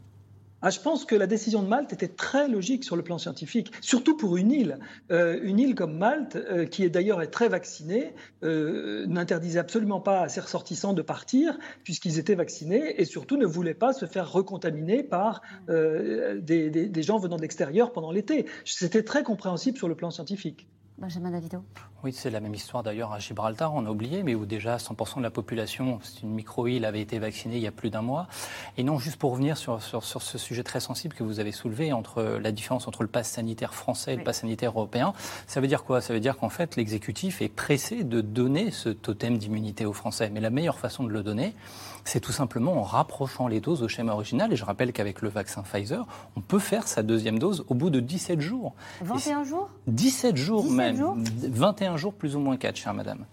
[0.66, 3.74] ah, je pense que la décision de Malte était très logique sur le plan scientifique,
[3.82, 4.80] surtout pour une île.
[5.12, 10.22] Euh, une île comme Malte, euh, qui est d'ailleurs très vaccinée, euh, n'interdisait absolument pas
[10.22, 14.32] à ses ressortissants de partir, puisqu'ils étaient vaccinés, et surtout ne voulait pas se faire
[14.32, 18.46] recontaminer par des, des gens venant de l'extérieur pendant l'été.
[18.64, 20.68] C'était très compréhensible sur le plan scientifique.
[20.98, 21.64] Benjamin Davido.
[22.04, 25.18] Oui, c'est la même histoire d'ailleurs à Gibraltar, on a oublié, mais où déjà 100%
[25.18, 28.28] de la population, c'est une micro-île, avait été vaccinée il y a plus d'un mois.
[28.78, 31.94] Et non, juste pour revenir sur, sur, ce sujet très sensible que vous avez soulevé,
[31.94, 35.14] entre la différence entre le pass sanitaire français et le pass sanitaire européen,
[35.48, 36.02] ça veut dire quoi?
[36.02, 40.30] Ça veut dire qu'en fait, l'exécutif est pressé de donner ce totem d'immunité aux Français.
[40.30, 41.56] Mais la meilleure façon de le donner,
[42.06, 44.52] c'est tout simplement en rapprochant les doses au schéma original.
[44.52, 47.90] Et je rappelle qu'avec le vaccin Pfizer, on peut faire sa deuxième dose au bout
[47.90, 48.74] de 17 jours.
[49.02, 49.70] 21 jours?
[49.88, 51.24] 17 jours même.
[51.26, 53.26] 21 jours plus ou moins 4, chère madame.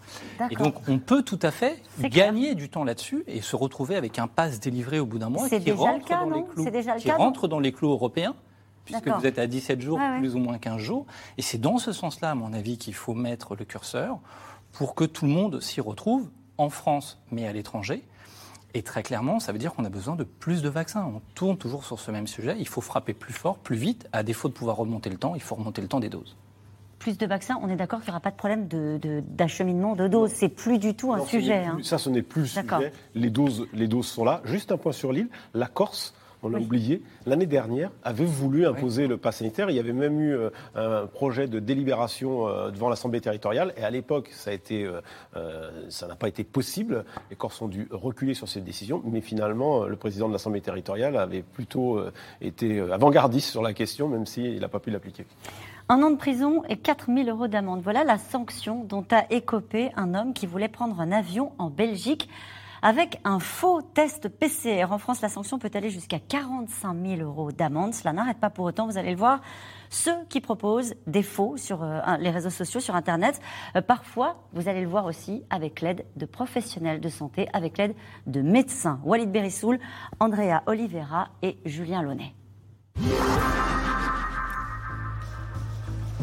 [0.50, 4.18] Et donc on peut tout à fait gagner du temps là-dessus et se retrouver avec
[4.18, 6.66] un pass délivré au bout d'un mois qui, rentre, dans les clous,
[6.98, 8.34] qui rentre dans les clous européens
[8.84, 11.06] puisque vous êtes à 17 jours, plus ou moins 15 jours.
[11.38, 14.18] Et c'est dans ce sens-là, à mon avis, qu'il faut mettre le curseur
[14.72, 18.04] pour que tout le monde s'y retrouve, en France, mais à l'étranger.
[18.74, 21.04] Et très clairement, ça veut dire qu'on a besoin de plus de vaccins.
[21.04, 22.56] On tourne toujours sur ce même sujet.
[22.58, 24.08] Il faut frapper plus fort, plus vite.
[24.12, 26.36] À défaut de pouvoir remonter le temps, il faut remonter le temps des doses.
[26.98, 28.68] Plus de vaccins, on est d'accord qu'il n'y aura pas de problème
[29.26, 30.32] d'acheminement de, de, doses.
[30.32, 31.64] C'est plus du tout un sujet.
[31.64, 31.78] Hein.
[31.82, 32.92] Ça, ce n'est plus le sujet.
[33.14, 34.42] Les doses, les doses sont là.
[34.44, 35.28] Juste un point sur l'île.
[35.54, 39.70] La Corse on l'a oublié, l'année dernière, avait voulu imposer le pass sanitaire?
[39.70, 43.72] Il y avait même eu euh, un projet de délibération euh, devant l'Assemblée territoriale.
[43.76, 45.00] Et à l'époque, ça euh,
[45.88, 47.04] ça n'a pas été possible.
[47.30, 49.02] Les Corses ont dû reculer sur cette décision.
[49.04, 52.00] Mais finalement, le président de l'Assemblée territoriale avait plutôt
[52.40, 55.26] été avant-gardiste sur la question, même s'il n'a pas pu l'appliquer.
[55.88, 57.80] Un an de prison et 4 000 euros d'amende.
[57.82, 62.28] Voilà la sanction dont a écopé un homme qui voulait prendre un avion en Belgique
[62.82, 64.86] avec un faux test PCR.
[64.90, 67.94] En France, la sanction peut aller jusqu'à 45 000 euros d'amende.
[67.94, 69.40] Cela n'arrête pas pour autant, vous allez le voir,
[69.90, 73.40] ceux qui proposent des faux sur euh, les réseaux sociaux, sur Internet.
[73.76, 77.94] Euh, parfois, vous allez le voir aussi avec l'aide de professionnels de santé, avec l'aide
[78.26, 79.00] de médecins.
[79.04, 79.78] Walid Berissoul,
[80.20, 82.34] Andrea Oliveira et Julien Launay.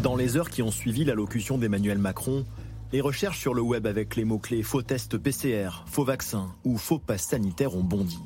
[0.03, 2.45] Dans les heures qui ont suivi l'allocution d'Emmanuel Macron,
[2.93, 6.99] les recherches sur le web avec les mots-clés faux test PCR, faux vaccin ou faux
[6.99, 8.19] pass sanitaire ont bondi.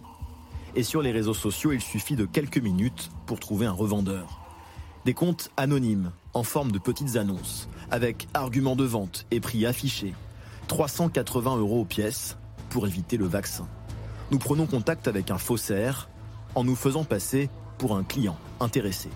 [0.76, 4.40] Et sur les réseaux sociaux, il suffit de quelques minutes pour trouver un revendeur.
[5.04, 10.14] Des comptes anonymes, en forme de petites annonces, avec arguments de vente et prix affichés.
[10.68, 12.38] 380 euros aux pièces
[12.70, 13.68] pour éviter le vaccin.
[14.30, 16.08] Nous prenons contact avec un faussaire
[16.56, 19.10] en nous faisant passer pour un client intéressé.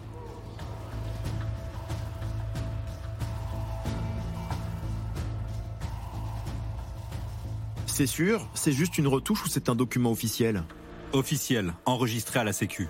[7.98, 10.66] C'est sûr, c'est juste une retouche ou c'est un document officiel
[11.14, 12.90] Officiel, enregistré à la Sécu.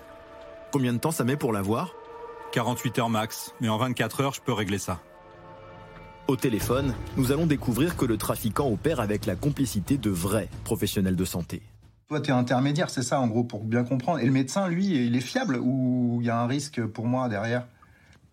[0.72, 1.94] Combien de temps ça met pour l'avoir
[2.54, 5.00] 48 heures max, mais en 24 heures, je peux régler ça.
[6.28, 11.16] Au téléphone, nous allons découvrir que le trafiquant opère avec la complicité de vrais professionnels
[11.16, 11.62] de santé.
[12.08, 14.18] Toi, tu es intermédiaire, c'est ça en gros, pour bien comprendre.
[14.22, 17.30] Et le médecin, lui, il est fiable ou il y a un risque pour moi
[17.30, 17.68] derrière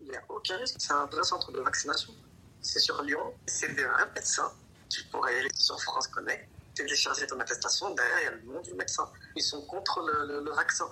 [0.01, 2.13] Il n'y a aucun risque, c'est un vrai centre de vaccination.
[2.61, 4.51] C'est sur Lyon, c'est un médecin.
[4.89, 8.61] Tu pourrais aller sur France Connect télécharger ton attestation, derrière, il y a le nom
[8.61, 9.09] du médecin.
[9.35, 10.85] Ils sont contre le, vaccin.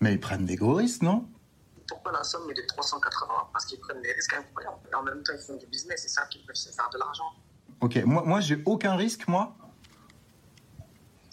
[0.00, 1.28] Mais ils prennent des gros risques, non?
[1.88, 4.78] Pourquoi la somme est de 380 Parce qu'ils prennent des risques incroyables.
[4.90, 6.98] Et en même temps, ils font du business, c'est ça qu'ils peuvent se faire de
[6.98, 7.30] l'argent.
[7.80, 9.54] Ok, moi, moi j'ai aucun risque, moi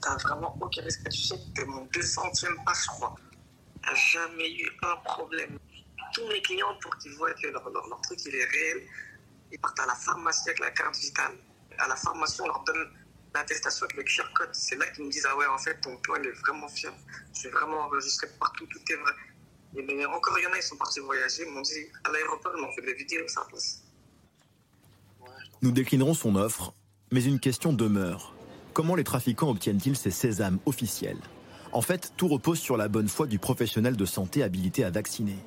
[0.02, 1.08] t'as vraiment aucun risque.
[1.10, 3.16] Tu sais que mon 200e pas, je crois.
[3.84, 5.60] T'as jamais eu un problème.
[6.14, 7.64] Tous mes clients, pour qu'ils voient que leur,
[8.04, 8.88] truc il est réel,
[9.52, 11.38] ils partent à la pharmacie avec la carte vitale.
[11.78, 12.92] À la pharmacie, on leur donne
[13.34, 14.50] l'attestation avec le QR code.
[14.54, 16.98] C'est là qu'ils me disent Ah ouais, en fait, ton plan il est vraiment fiable.
[17.34, 19.14] Je suis vraiment enregistré partout, tout est vrai.
[19.78, 22.12] Et mais encore, il y en a, ils sont partis voyager, ils m'ont dit à
[22.12, 23.84] l'aéroport, ils m'ont fait des vidéos, ça place.
[25.62, 26.74] Nous déclinerons son offre,
[27.12, 28.34] mais une question demeure.
[28.74, 31.20] Comment les trafiquants obtiennent-ils ces sésames officiels?
[31.72, 35.38] En fait, tout repose sur la bonne foi du professionnel de santé habilité à vacciner.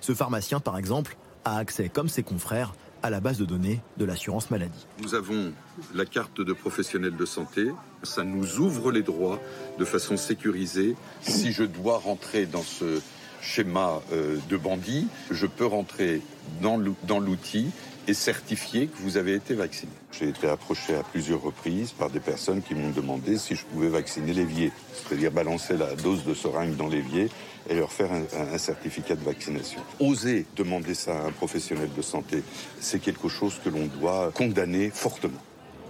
[0.00, 2.74] Ce pharmacien, par exemple, a accès, comme ses confrères,
[3.04, 4.86] à la base de données de l'assurance maladie.
[5.02, 5.52] Nous avons
[5.94, 7.66] la carte de professionnel de santé.
[8.02, 9.38] Ça nous ouvre les droits
[9.78, 10.96] de façon sécurisée.
[11.20, 13.02] Si je dois rentrer dans ce
[13.42, 16.22] schéma euh, de bandit, je peux rentrer
[16.62, 16.78] dans
[17.20, 17.66] l'outil
[18.08, 19.92] et certifier que vous avez été vacciné.
[20.10, 23.88] J'ai été approché à plusieurs reprises par des personnes qui m'ont demandé si je pouvais
[23.88, 27.28] vacciner l'évier, c'est-à-dire balancer la dose de seringue dans l'évier
[27.68, 29.80] et leur faire un, certificat de vaccination.
[30.00, 32.42] Oser demander ça à un professionnel de santé,
[32.80, 35.40] c'est quelque chose que l'on doit condamner fortement.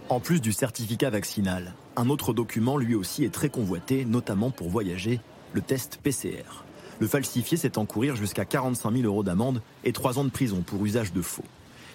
[0.08, 4.68] En plus du certificat vaccinal, un autre document lui aussi est très convoité, notamment pour
[4.68, 5.20] voyager,
[5.52, 6.64] le test PCR.
[7.00, 10.84] Le falsifié, c'est encourir jusqu'à 45 000 euros d'amende et 3 ans de prison pour
[10.84, 11.44] usage de faux.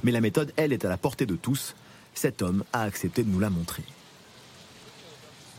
[0.03, 1.75] Mais la méthode, elle, est à la portée de tous.
[2.13, 3.84] Cet homme a accepté de nous la montrer.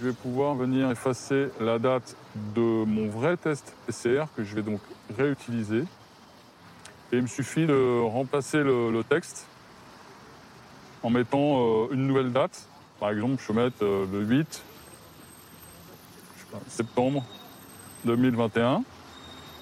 [0.01, 2.17] Je vais pouvoir venir effacer la date
[2.55, 4.81] de mon vrai test PCR que je vais donc
[5.15, 5.81] réutiliser.
[7.13, 9.47] Et il me suffit de remplacer le, texte
[11.03, 12.67] en mettant euh, une nouvelle date.
[12.99, 14.63] Par exemple, je vais mettre euh, le 8
[16.69, 17.23] septembre
[18.07, 18.83] 2021.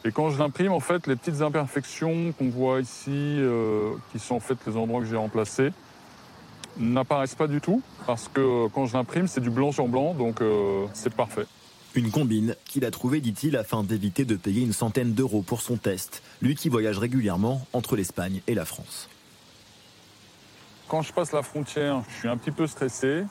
[0.05, 4.37] Et quand je l'imprime, en fait, les petites imperfections qu'on voit ici, euh, qui sont
[4.37, 5.73] en fait les endroits que j'ai remplacés,
[6.79, 10.15] n'apparaissent pas du tout, parce que euh, quand je l'imprime, c'est du blanc sur blanc,
[10.15, 11.47] donc euh, c'est parfait.
[11.95, 15.77] Une combine qu'il a trouvée, dit-il, afin d'éviter de payer une centaine d'euros pour son
[15.77, 19.09] test, lui qui voyage régulièrement entre l'Espagne et la France.
[20.89, 23.25] Quand je passe la frontière, je suis un petit peu stressé.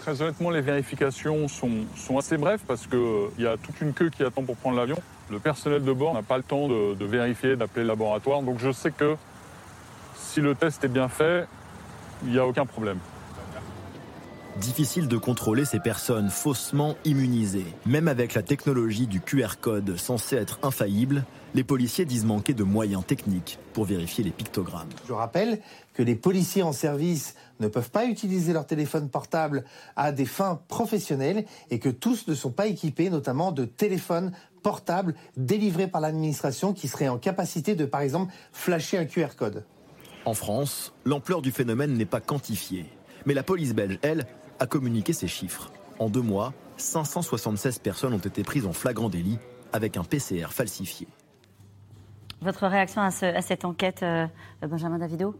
[0.00, 4.10] Très honnêtement, les vérifications sont, sont assez brèves parce qu'il y a toute une queue
[4.10, 4.98] qui attend pour prendre l'avion.
[5.30, 8.42] Le personnel de bord n'a pas le temps de, vérifier, d'appeler le laboratoire.
[8.42, 9.16] Donc je sais que
[10.16, 11.46] si le test est bien fait,
[12.24, 12.98] il n'y a aucun problème.
[14.56, 17.66] Difficile de contrôler ces personnes faussement immunisées.
[17.86, 22.64] Même avec la technologie du QR code censé être infaillible, les policiers disent manquer de
[22.64, 24.88] moyens techniques pour vérifier les pictogrammes.
[25.06, 25.60] Je rappelle
[25.94, 29.64] que les policiers en service ne peuvent pas utiliser leur téléphone portable
[29.94, 35.14] à des fins professionnelles et que tous ne sont pas équipés notamment de téléphones portables
[35.36, 39.64] délivrés par l'administration qui seraient en capacité de par exemple flasher un QR code.
[40.28, 42.84] En France, l'ampleur du phénomène n'est pas quantifiée.
[43.24, 44.26] Mais la police belge, elle,
[44.60, 45.72] a communiqué ces chiffres.
[45.98, 49.38] En deux mois, 576 personnes ont été prises en flagrant délit
[49.72, 51.08] avec un PCR falsifié.
[52.42, 54.26] Votre réaction à, cette enquête, euh,
[54.60, 55.34] Benjamin Davido?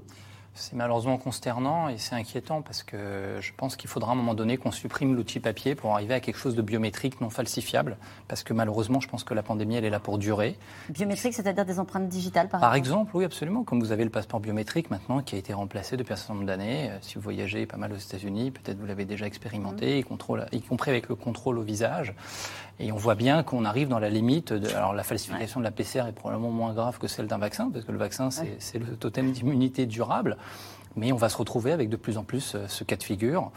[0.58, 4.34] C'est malheureusement consternant et c'est inquiétant parce que je pense qu'il faudra à un moment
[4.34, 7.96] donné qu'on supprime l'outil papier pour arriver à quelque chose de biométrique non falsifiable.
[8.26, 10.58] Parce que malheureusement, je pense que la pandémie, elle est là pour durer.
[10.88, 13.62] Biométrique, c'est-à-dire des empreintes digitales, par, par exemple oui, absolument.
[13.62, 16.46] Comme vous avez le passeport biométrique maintenant qui a été remplacé depuis un certain nombre
[16.46, 16.90] d'années.
[16.90, 20.52] Euh, si vous voyagez pas mal aux États-Unis, peut-être vous l'avez déjà expérimenté, mmh.
[20.52, 22.14] y, compris avec le contrôle au visage.
[22.80, 24.52] Et on voit bien qu'on arrive dans la limite.
[24.52, 27.70] De, alors la falsification de la PCR est probablement moins grave que celle d'un vaccin,
[27.70, 30.36] parce que le vaccin, c'est le totem d'immunité durable.
[30.96, 33.50] Mais on va se retrouver avec de plus en plus euh, ce cas de figure.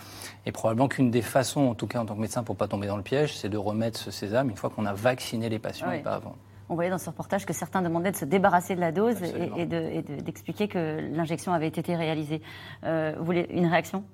[0.45, 2.67] Et probablement qu'une des façons, en tout cas en tant que médecin, pour ne pas
[2.67, 5.59] tomber dans le piège, c'est de remettre ce sésame une fois qu'on a vacciné les
[5.59, 6.35] patients et pas avant.
[6.71, 9.65] On voyait dans ce reportage que certains demandaient de se débarrasser de la dose et,
[9.65, 12.41] d'expliquer que l'injection avait été réalisée.
[12.85, 14.05] Euh, vous voulez une réaction?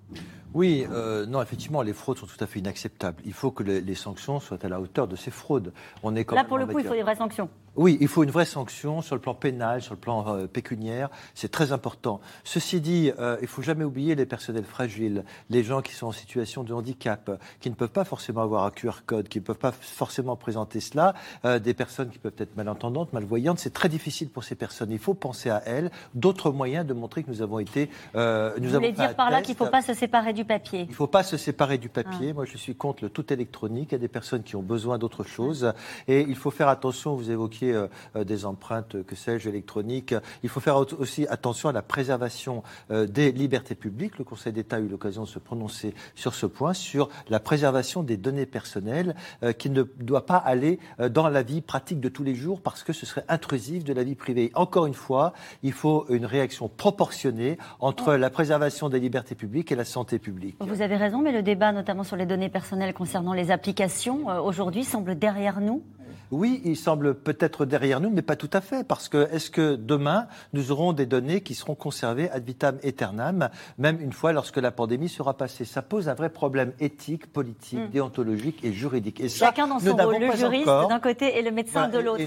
[0.54, 3.22] Oui, euh, non, effectivement, les fraudes sont tout à fait inacceptables.
[3.26, 5.74] Il faut que les, sanctions soient à la hauteur de ces fraudes.
[6.04, 7.50] On est Là, pour le coup, il faut des vraies sanctions.
[7.78, 11.12] Oui, il faut une vraie sanction sur le plan pénal, sur le plan euh, pécuniaire.
[11.36, 12.20] C'est très important.
[12.44, 16.12] Ceci dit, euh, il faut jamais oublier les personnels fragiles, les gens qui sont en
[16.12, 19.60] situation de handicap, qui ne peuvent pas forcément avoir un QR code, qui ne peuvent
[19.60, 21.14] pas forcément présenter cela,
[21.46, 23.60] euh, des personnes qui peuvent être malentendantes, malvoyantes.
[23.60, 24.90] C'est très difficile pour ces personnes.
[24.90, 25.92] Il faut penser à elles.
[26.16, 27.92] D'autres moyens de montrer que nous avons été.
[28.16, 28.22] Nous
[28.60, 30.96] Vous voulez dire par là qu'il ne faut pas se séparer du papier Il ne
[30.96, 32.30] faut pas se séparer du papier.
[32.32, 32.34] Ah.
[32.34, 33.90] Moi, je suis contre le tout électronique.
[33.92, 35.74] Il y a des personnes qui ont besoin d'autre chose.
[36.08, 40.16] Et il faut faire attention, vous évoquiez euh, euh, des empreintes, que sais-je, électroniques.
[40.44, 44.18] Il faut faire aussi attention à la préservation euh, des libertés publiques.
[44.18, 48.04] Le Conseil d'État a eu l'occasion de se prononcer sur ce point, sur la préservation
[48.04, 49.16] des données personnelles,
[49.58, 50.80] qui ne doit pas aller
[51.10, 54.04] dans la vie pratique de tous les jours parce que ce serait intrusif de la
[54.04, 54.52] vie privée.
[54.54, 55.34] Encore une fois,
[55.64, 60.27] il faut une réaction proportionnée entre la préservation des libertés publiques et la santé publique
[60.60, 64.84] Vous avez raison, mais le débat, notamment sur les données personnelles concernant les applications, aujourd'hui
[64.84, 65.84] semble derrière nous.
[66.32, 69.76] Oui, il semble peut-être derrière nous, mais pas tout à fait, parce que est-ce que
[69.76, 74.58] demain, nous aurons des données qui seront conservées ad vitam aeternam, même une fois lorsque
[74.58, 75.66] la pandémie sera passée?
[75.66, 77.90] Ça pose un vrai problème éthique, politique, hmm.
[77.90, 79.22] déontologique et juridique.
[79.22, 82.24] Et Chacun dans son rôle, le juriste d'un côté et le médecin de l'autre.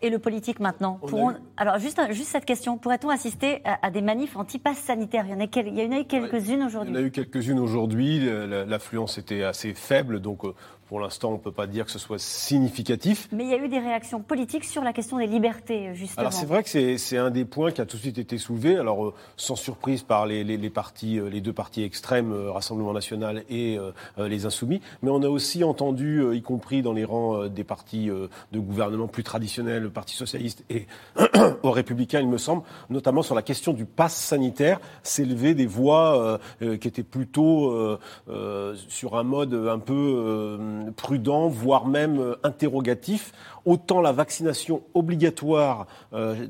[0.00, 1.00] Et, le politique maintenant.
[1.56, 5.24] Alors, juste, juste cette question, pourrait-on assister à, des manifs anti-pass sanitaires?
[5.26, 6.92] Il y, en a il y en a eu quelques-unes aujourd'hui.
[6.92, 8.20] Il y en a eu quelques-unes aujourd'hui.
[8.66, 10.54] L'affluence était assez faible, donc euh,
[10.86, 13.28] pour l'instant, on ne peut pas dire que ce soit significatif.
[13.32, 16.20] Mais il y a eu des réactions politiques sur la question des libertés, justement.
[16.20, 18.76] Alors c'est vrai que c'est un des points qui a tout de suite été soulevé.
[18.76, 22.92] Alors euh, sans surprise par les, les, partis, euh, les deux partis extrêmes, euh, Rassemblement
[22.92, 23.78] national et
[24.18, 24.80] les Insoumis.
[25.02, 29.24] Mais on a aussi entendu, y compris dans les rangs des partis de gouvernement plus
[29.24, 30.86] traditionnels, le Parti socialiste et
[31.62, 36.38] aux Républicains, il me semble, notamment sur la question du pass sanitaire, s'élever des voix
[36.60, 37.98] qui étaient plutôt
[38.88, 40.58] sur un mode un peu
[40.96, 43.32] prudent, voire même euh, interrogatif.
[43.66, 46.46] Autant la vaccination obligatoire euh,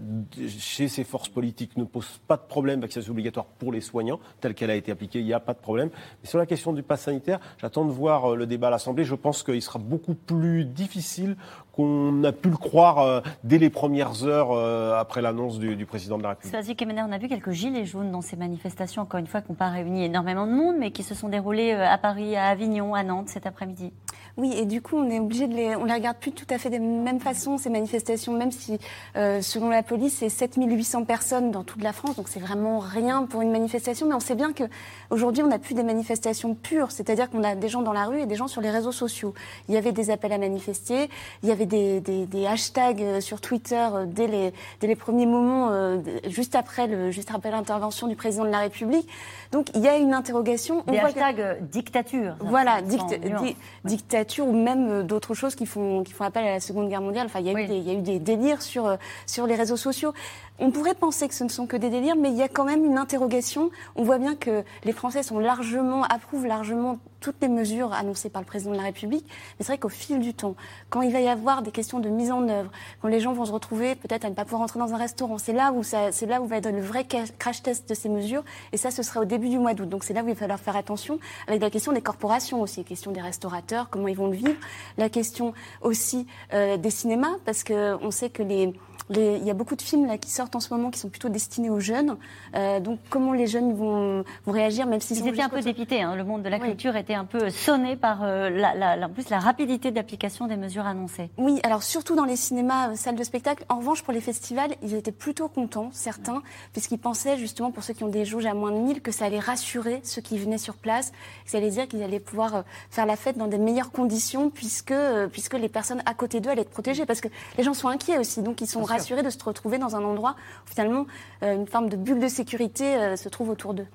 [0.59, 4.55] chez ces forces politiques ne pose pas de problème, vaccination obligatoire pour les soignants, telle
[4.55, 5.91] qu'elle a été appliquée, il n'y a pas de problème.
[6.23, 9.05] Mais sur la question du pass sanitaire, j'attends de voir euh, le débat à l'Assemblée.
[9.05, 11.37] Je pense qu'il sera beaucoup plus difficile
[11.73, 14.53] qu'on a pu le croire dès les premières heures
[14.97, 16.55] après l'annonce du, président de la République.
[16.81, 19.71] on a vu quelques gilets jaunes dans ces manifestations, encore une fois, qui n'ont pas
[19.71, 23.29] réuni énormément de monde, mais qui se sont déroulées à Paris, à Avignon, à Nantes
[23.29, 23.93] cet après-midi.
[24.37, 26.59] Oui, et du coup, on est obligé de les, on les regarde plus tout à
[26.59, 28.80] fait de la même façon ces manifestations, même si,
[29.16, 33.26] euh, selon la police, c'est 7800 personnes dans toute la France, donc c'est vraiment rien
[33.26, 34.09] pour une manifestation.
[34.09, 34.64] Mais on sait bien que
[35.11, 38.22] aujourd'hui, on n'a plus des manifestations pures, c'est-à-dire qu'on a des gens dans la rue
[38.22, 39.35] et des gens sur les réseaux sociaux.
[39.68, 41.09] Il y avait des appels à manifester,
[41.45, 44.97] il y avait des, des, des hashtags euh, sur Twitter euh, dès les, dès les
[44.97, 49.09] premiers moments, euh, juste après le, juste après l'intervention du président de la République.
[49.53, 50.82] Donc il y a une interrogation.
[50.89, 52.35] On des hashtags dictature.
[52.41, 56.89] Voilà, dictature ou même euh, d'autres choses qui font, qui font appel à la Seconde
[56.89, 57.27] Guerre mondiale.
[57.27, 58.97] Enfin, il y a, eu, des, il y a eu des délires sur, euh,
[59.27, 60.12] sur les réseaux sociaux.
[60.61, 62.64] On pourrait penser que ce ne sont que des délires, mais il y a quand
[62.64, 63.70] même une interrogation.
[63.96, 68.40] On voit bien que les Français sont largement, approuvent largement toutes les mesures annoncées par
[68.40, 69.26] le président de la République.
[69.26, 70.55] Mais c'est vrai qu'au fil du temps,
[70.90, 72.70] quand il va y avoir des questions de mise en œuvre,
[73.02, 75.38] quand les gens vont se retrouver peut-être à ne pas pouvoir entrer dans un restaurant,
[75.38, 78.44] c'est là où c'est là où va être le vrai crash test de ces mesures.
[78.72, 79.88] Et ça, ce sera au début du mois d'août.
[79.88, 82.80] Donc c'est là où il va falloir faire attention avec la question des corporations aussi,
[82.80, 84.55] la question des restaurateurs, comment ils vont le vivre,
[84.98, 85.52] la question
[85.82, 88.72] aussi euh, des cinémas, parce que on sait que les
[89.11, 91.28] il y a beaucoup de films là, qui sortent en ce moment qui sont plutôt
[91.28, 92.16] destinés aux jeunes.
[92.55, 96.02] Euh, donc comment les jeunes vont, vont réagir, même s'ils Ils étaient un peu dépités.
[96.02, 96.16] Hein.
[96.16, 99.38] Le monde de la culture était un peu sonné par euh, la, en plus la
[99.38, 101.30] rapidité d'application des mesures annoncées.
[101.36, 103.64] Oui, alors surtout dans les cinémas, euh, salles de spectacle.
[103.68, 106.42] En revanche, pour les festivals, ils étaient plutôt contents, certains,
[106.72, 109.26] puisqu'ils pensaient justement, pour ceux qui ont des jauges à moins de 1000, que ça
[109.26, 111.11] allait rassurer ceux qui venaient sur place,
[111.44, 114.94] que ça allait dire qu'ils allaient pouvoir faire la fête dans des meilleures conditions, puisque,
[115.32, 117.05] puisque les personnes à côté d'eux allaient être protégées.
[117.05, 117.28] Parce que
[117.59, 120.36] les gens sont inquiets aussi, donc ils sont rassurés de se retrouver dans un endroit
[120.66, 121.07] où finalement
[121.42, 123.86] euh, une forme de bulle de sécurité euh, se trouve autour d'eux.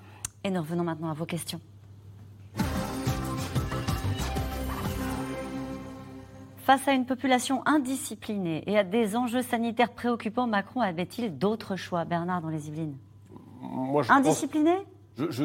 [0.43, 1.59] Et nous revenons maintenant à vos questions.
[6.57, 12.05] Face à une population indisciplinée et à des enjeux sanitaires préoccupants, Macron avait-il d'autres choix
[12.05, 12.95] Bernard dans les Yvelines?
[14.07, 14.75] Indiscipliné?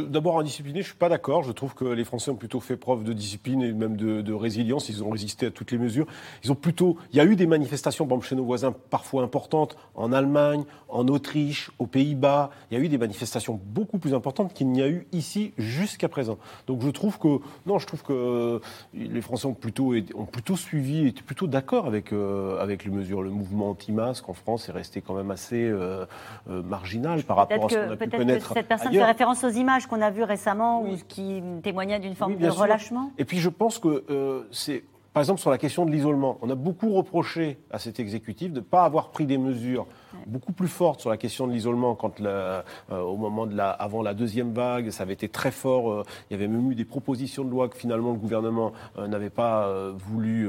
[0.09, 1.43] D'abord, indiscipliné, je ne suis pas d'accord.
[1.43, 4.89] Je trouve que les Français ont plutôt fait preuve de discipline et même de, résilience.
[4.89, 6.07] Ils ont résisté à toutes les mesures.
[6.43, 6.97] Ils ont plutôt.
[7.12, 10.64] Il y a eu des manifestations, par exemple, chez nos voisins, parfois importantes, en Allemagne,
[10.89, 12.51] en Autriche, aux Pays-Bas.
[12.70, 16.09] Il y a eu des manifestations beaucoup plus importantes qu'il n'y a eu ici jusqu'à
[16.09, 16.39] présent.
[16.66, 17.41] Donc je trouve que.
[17.66, 18.59] Non, je trouve que euh,
[18.95, 23.22] les Français ont plutôt, ont plutôt suivi, étaient plutôt d'accord avec, euh, avec les mesures.
[23.22, 26.07] Le mouvement anti-masque en France est resté quand même assez euh,
[26.47, 28.49] marginal par rapport à ce qu'on a pu connaître.
[28.49, 32.14] Que cette personne fait référence aux images qu'on a vues récemment ou qui témoignaient d'une
[32.14, 33.10] forme de relâchement.
[33.16, 34.84] Et puis je pense que euh, c'est
[35.14, 38.58] par exemple, sur la question de l'isolement, on a beaucoup reproché à cet exécutif de
[38.58, 39.86] ne pas avoir pris des mesures
[40.26, 44.02] beaucoup plus fortes sur la question de l'isolement quand euh, au moment de la, avant
[44.02, 45.90] la deuxième vague, ça avait été très fort.
[45.90, 49.06] Euh, il y avait même eu des propositions de loi que finalement le gouvernement euh,
[49.06, 50.48] n'avait pas voulu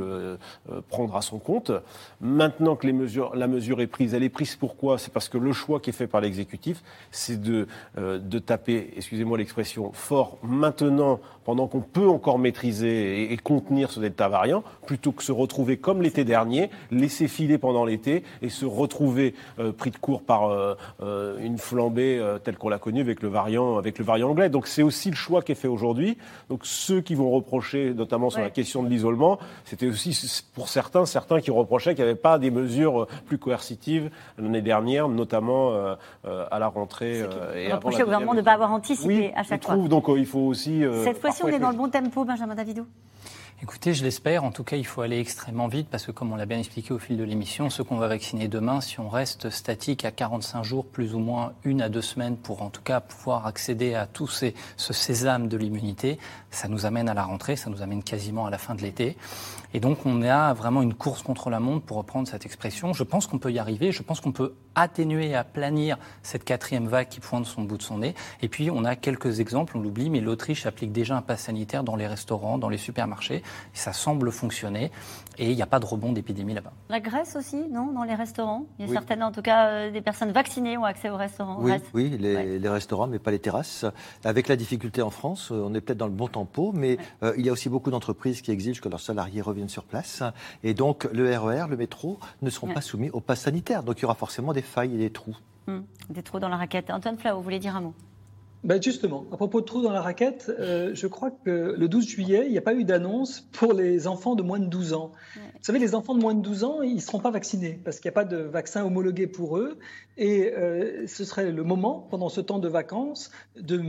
[0.89, 1.71] prendre à son compte.
[2.21, 4.97] Maintenant que les mesures, la mesure est prise, elle est prise pourquoi?
[4.97, 9.37] C'est parce que le choix qui est fait par l'exécutif, c'est de, de taper, excusez-moi
[9.37, 15.11] l'expression, fort maintenant, pendant qu'on peut encore maîtriser et, et contenir ce delta variant, plutôt
[15.11, 19.35] que se retrouver comme l'été dernier, laisser filer pendant l'été et se retrouver
[19.77, 20.51] pris de court par
[21.41, 24.49] une flambée telle qu'on l'a connue avec le variant, avec le variant anglais.
[24.49, 26.17] Donc c'est aussi le choix qui est fait aujourd'hui.
[26.49, 31.05] Donc ceux qui vont reprocher, notamment sur la question de l'isolement, c'était aussi pour certains,
[31.05, 35.71] certains qui reprochaient qu'il n'y avait pas des mesures plus coercitives l'année dernière, notamment
[36.23, 37.23] à la rentrée.
[37.55, 39.75] et reprocher au gouvernement de ne pas avoir anticipé à chaque fois.
[39.75, 40.83] donc il faut aussi.
[41.03, 42.85] Cette fois-ci, on est dans le bon tempo, Benjamin Davidou.
[43.67, 44.43] Écoutez, je l'espère.
[44.43, 46.93] En tout cas, il faut aller extrêmement vite parce que, comme on l'a bien expliqué
[46.93, 50.61] au fil de l'émission, ceux qu'on va vacciner demain, si on reste statique à 45
[50.61, 54.05] jours, plus ou moins une à deux semaines, pour en tout cas pouvoir accéder à
[54.05, 56.19] tout ce sésame de l'immunité,
[56.51, 59.17] ça nous amène à la rentrée, ça nous amène quasiment à la fin de l'été.
[59.73, 62.93] Et donc, on a vraiment une course contre la montre, pour reprendre cette expression.
[62.93, 63.91] Je pense qu'on peut y arriver.
[63.91, 67.81] Je pense qu'on peut atténuer et aplanir cette quatrième vague qui pointe son bout de
[67.81, 68.13] son nez.
[68.41, 71.83] Et puis, on a quelques exemples, on l'oublie, mais l'Autriche applique déjà un pass sanitaire
[71.83, 73.41] dans les restaurants, dans les supermarchés.
[73.73, 74.91] Ça semble fonctionner.
[75.37, 76.71] Et il n'y a pas de rebond d'épidémie là-bas.
[76.89, 78.65] La Grèce aussi, non Dans les restaurants?
[78.79, 81.57] Il y a certaines, en tout cas, euh, des personnes vaccinées ont accès aux restaurants.
[81.59, 83.85] Oui, oui les, restaurants, mais pas les terrasses.
[84.23, 87.33] Avec la difficulté en France, euh, on est peut-être dans le bon tempo, mais euh,
[87.37, 90.23] il y a aussi beaucoup d'entreprises qui exigent que leurs salariés reviennent sur place.
[90.63, 93.83] Et donc, le RER, e le métro ne seront pas soumis au pass sanitaire.
[93.83, 95.35] Donc, il y aura forcément des failles et des trous.
[95.67, 95.81] Hmm.
[96.09, 96.91] des trous dans la raquette.
[96.91, 97.93] Antoine Flau, vous voulez dire un mot?
[98.65, 102.07] Ben justement, à propos de trous dans la raquette, euh, je crois que le 12
[102.07, 105.11] juillet, il n'y a pas eu d'annonce pour les enfants de moins de 12 ans.
[105.35, 107.99] Vous savez, les enfants de moins de 12 ans, ils ne seront pas vaccinés parce
[107.99, 109.77] qu'il n'y a pas de vaccin homologué pour eux.
[110.17, 113.79] Et euh, ce serait le moment, pendant ce temps de vacances, de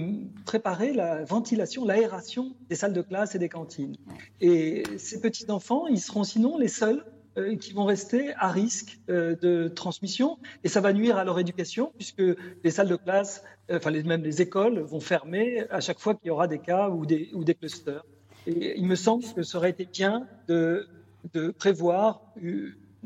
[0.45, 3.97] préparer la ventilation, l'aération des salles de classe et des cantines.
[4.43, 7.03] Et ces petits-enfants, ils seront sinon les seuls
[7.39, 11.39] euh, qui vont rester à risque euh, de transmission et ça va nuire à leur
[11.39, 12.23] éducation puisque
[12.65, 16.29] les salles de classe, euh, enfin même les écoles vont fermer à chaque fois qu'il
[16.29, 18.05] y aura des cas ou des, ou des clusters.
[18.47, 20.89] Et il me semble que ça aurait été bien de,
[21.35, 22.23] de prévoir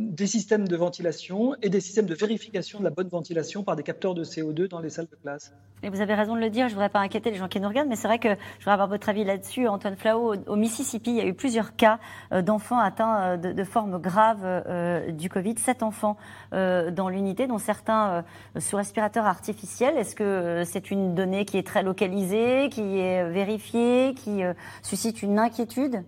[0.00, 3.82] des systèmes de ventilation et des systèmes de vérification de la bonne ventilation par des
[3.82, 5.52] capteurs de CO2 dans les salles de classe.
[5.82, 7.60] Et vous avez raison de le dire, je ne voudrais pas inquiéter les gens qui
[7.60, 9.68] nous regardent, mais c'est vrai que je voudrais avoir votre avis là-dessus.
[9.68, 11.98] Antoine Flau, au, Mississippi, il y a eu plusieurs cas
[12.32, 15.58] euh, d'enfants atteints euh, de, de formes graves euh, du Covid.
[15.58, 16.16] Sept enfants
[16.52, 18.24] dans l'unité, dont certains
[18.58, 19.96] sous respirateur artificiel.
[19.96, 24.40] Est-ce que c'est une donnée qui est très localisée, qui est vérifiée, qui
[24.82, 26.04] suscite une inquiétude?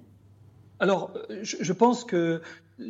[0.80, 1.12] Alors,
[1.42, 2.40] je pense que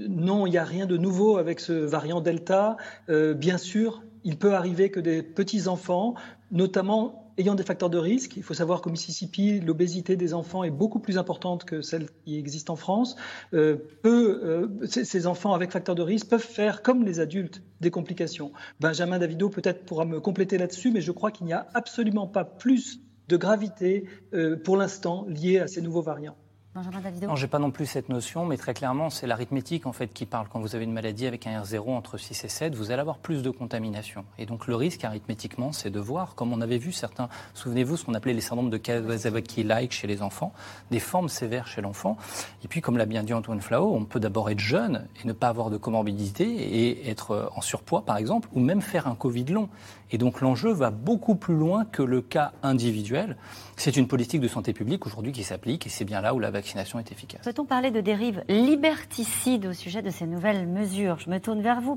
[0.09, 2.76] non, il n'y a rien de nouveau avec ce variant Delta.
[3.09, 6.14] Euh, bien sûr, il peut arriver que des petits-enfants,
[6.51, 10.70] notamment ayant des facteurs de risque, il faut savoir qu'au Mississippi, l'obésité des enfants est
[10.70, 13.16] beaucoup plus importante que celle qui existe en France,
[13.55, 18.53] euh, euh, ces enfants avec facteurs de risque peuvent faire, comme les adultes, des complications.
[18.80, 22.45] Benjamin Davido peut-être pourra me compléter là-dessus, mais je crois qu'il n'y a absolument pas
[22.45, 24.05] plus de gravité
[24.62, 26.36] pour l'instant liée à ces nouveaux variants.
[27.28, 30.24] Non, j'ai pas non plus cette notion, mais très clairement, c'est l'arithmétique en fait qui
[30.24, 30.46] parle.
[30.48, 33.18] Quand vous avez une maladie avec un R0 entre 6 et 7, vous allez avoir
[33.18, 34.24] plus de contamination.
[34.38, 38.06] Et donc le risque arithmétiquement, c'est de voir, comme on avait vu certains, souvenez-vous, ce
[38.06, 40.54] qu'on appelait les syndromes de Kawasaki-like chez les enfants,
[40.90, 42.16] des formes sévères chez l'enfant.
[42.64, 45.34] Et puis, comme l'a bien dit Antoine Flao, on peut d'abord être jeune et ne
[45.34, 49.44] pas avoir de comorbidité et être en surpoids, par exemple, ou même faire un Covid
[49.44, 49.68] long.
[50.12, 53.36] Et donc l'enjeu va beaucoup plus loin que le cas individuel.
[53.76, 56.50] C'est une politique de santé publique aujourd'hui qui s'applique et c'est bien là où la
[56.50, 57.40] vaccination est efficace.
[57.42, 61.80] Peut-on parler de dérives liberticides au sujet de ces nouvelles mesures Je me tourne vers
[61.80, 61.96] vous,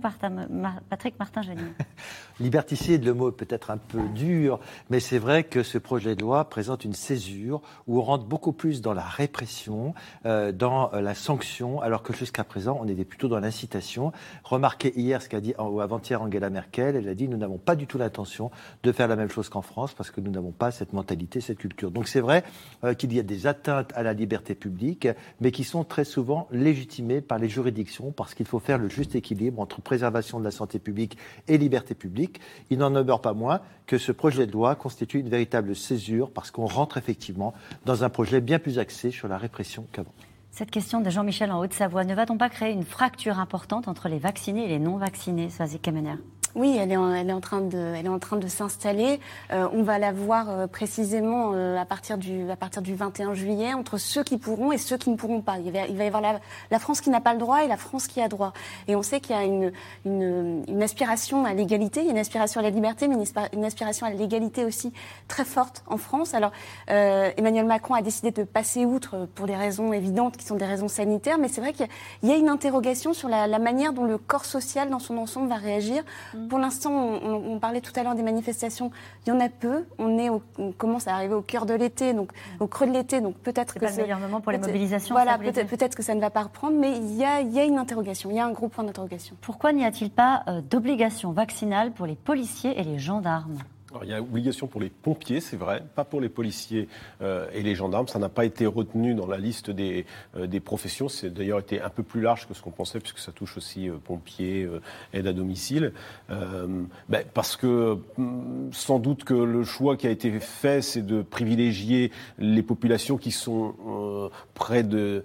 [0.89, 1.73] Patrick Martin-Génier.
[2.39, 4.59] liberticide, le mot est peut-être un peu dur,
[4.89, 8.53] mais c'est vrai que ce projet de loi présente une césure où on rentre beaucoup
[8.53, 9.93] plus dans la répression,
[10.25, 14.11] euh, dans euh, la sanction, alors que jusqu'à présent, on était plutôt dans l'incitation.
[14.43, 17.75] Remarquez hier ce qu'a dit ou avant-hier Angela Merkel, elle a dit nous n'avons pas
[17.75, 18.51] du tout l'intention
[18.83, 21.57] de faire la même chose qu'en France parce que nous n'avons pas cette mentalité, cette
[21.57, 21.91] culture.
[21.91, 22.43] Donc c'est vrai
[22.83, 25.07] euh, qu'il y a des atteintes à la liberté publique,
[25.41, 29.15] mais qui sont très souvent légitimées par les juridictions parce qu'il faut faire le juste
[29.15, 32.39] équilibre entre préservation de la santé publique et liberté publique.
[32.69, 36.51] Il n'en demeure pas moins que ce projet de loi constitue une véritable césure parce
[36.51, 37.53] qu'on rentre effectivement
[37.85, 40.13] dans un projet bien plus axé sur la répression qu'avant.
[40.51, 44.19] Cette question de Jean-Michel en Haute-Savoie, ne va-t-on pas créer une fracture importante entre les
[44.19, 46.15] vaccinés et les non-vaccinés, Swazik Kemener?
[46.55, 49.19] Oui, elle est en, elle est en train de, elle est en train de s'installer.
[49.51, 53.33] Euh, on va la voir euh, précisément euh, à partir du, à partir du 21
[53.33, 55.57] juillet entre ceux qui pourront et ceux qui ne pourront pas.
[55.59, 56.39] Il va, y avoir la,
[56.71, 58.53] la, France qui n'a pas le droit et la France qui a droit.
[58.87, 59.73] Et on sait qu'il y a une,
[60.05, 63.15] une, une aspiration à l'égalité, une aspiration à la liberté, mais
[63.53, 64.93] une, aspiration à l'égalité aussi
[65.27, 66.33] très forte en France.
[66.33, 66.51] Alors,
[66.87, 70.87] Emmanuel Macron a décidé de passer outre pour des raisons évidentes qui sont des raisons
[70.87, 71.87] sanitaires, mais c'est vrai qu'il
[72.23, 75.49] y, a une interrogation sur la, la, manière dont le corps social dans son ensemble
[75.49, 76.03] va réagir.
[76.49, 78.91] Pour l'instant, on, parlait tout à l'heure des manifestations.
[79.25, 79.85] Il y en a peu.
[79.97, 83.21] On, est on commence à arriver au cœur de l'été, donc au creux de l'été.
[83.21, 85.15] Donc peut-être que c'est le meilleur moment pour les mobilisations.
[85.15, 87.63] Voilà, peut-être que ça ne va pas reprendre, mais il y a, il y a
[87.63, 88.29] une interrogation.
[88.29, 89.35] Il y a un gros point d'interrogation.
[89.41, 93.57] Pourquoi n'y a-t-il pas euh, d'obligation vaccinale pour les policiers et les gendarmes?
[94.03, 96.87] Il y a obligation pour les pompiers, c'est vrai, pas pour les policiers
[97.21, 98.07] euh, et les gendarmes.
[98.07, 101.09] Ça n'a pas été retenu dans la liste des, euh, des professions.
[101.09, 103.89] C'est d'ailleurs été un peu plus large que ce qu'on pensait, puisque ça touche aussi
[103.89, 104.67] euh, pompiers,
[105.13, 105.93] aide à domicile.
[106.29, 111.21] Ben, parce que mm, sans doute que le choix qui a été fait, c'est de
[111.21, 115.23] privilégier les populations qui sont près de,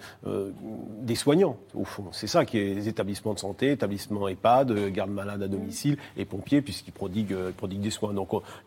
[1.00, 2.06] des soignants, au fond.
[2.12, 6.24] C'est ça qui est les établissements de santé, établissements EHPAD, garde malade à domicile et
[6.24, 8.12] pompiers, puisqu'ils prodiguent, prodiguent des soins.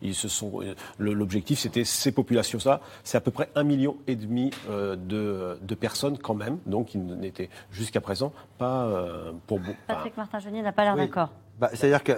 [0.02, 2.80] Ils se sont, euh, l'objectif, c'était ces populations-là.
[3.02, 6.58] C'est à peu près un million et demi euh, de, de personnes quand même.
[6.66, 9.78] Donc, ils n'étaient jusqu'à présent pas euh, pour beaucoup.
[9.86, 11.30] Patrick Martin-Genier n'a pas l'air d'accord.
[11.58, 12.12] Bah, c'est-à-dire que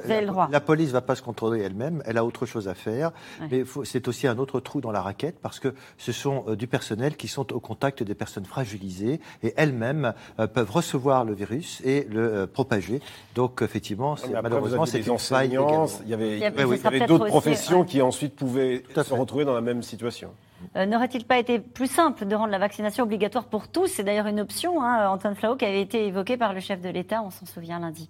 [0.51, 3.13] la, police ne va pas se contrôler elle-même, elle a autre chose à faire.
[3.51, 6.67] Mais c'est aussi un autre trou dans la raquette parce que ce sont euh, du
[6.67, 11.83] personnel qui sont au contact des personnes fragilisées et elles-mêmes euh, peuvent recevoir le virus
[11.85, 13.01] et le euh, propager.
[13.35, 15.59] Donc effectivement, malheureusement, c'est une faille.
[16.05, 20.31] Il y avait, d'autres professions qui ensuite pouvaient se retrouver dans la même situation.
[20.75, 23.89] N'aurait-il pas été plus simple de rendre la vaccination obligatoire pour tous?
[23.89, 26.89] C'est d'ailleurs une option, hein, Antoine Flau, qui avait été évoquée par le chef de
[26.89, 28.09] l'État, on s'en souvient lundi.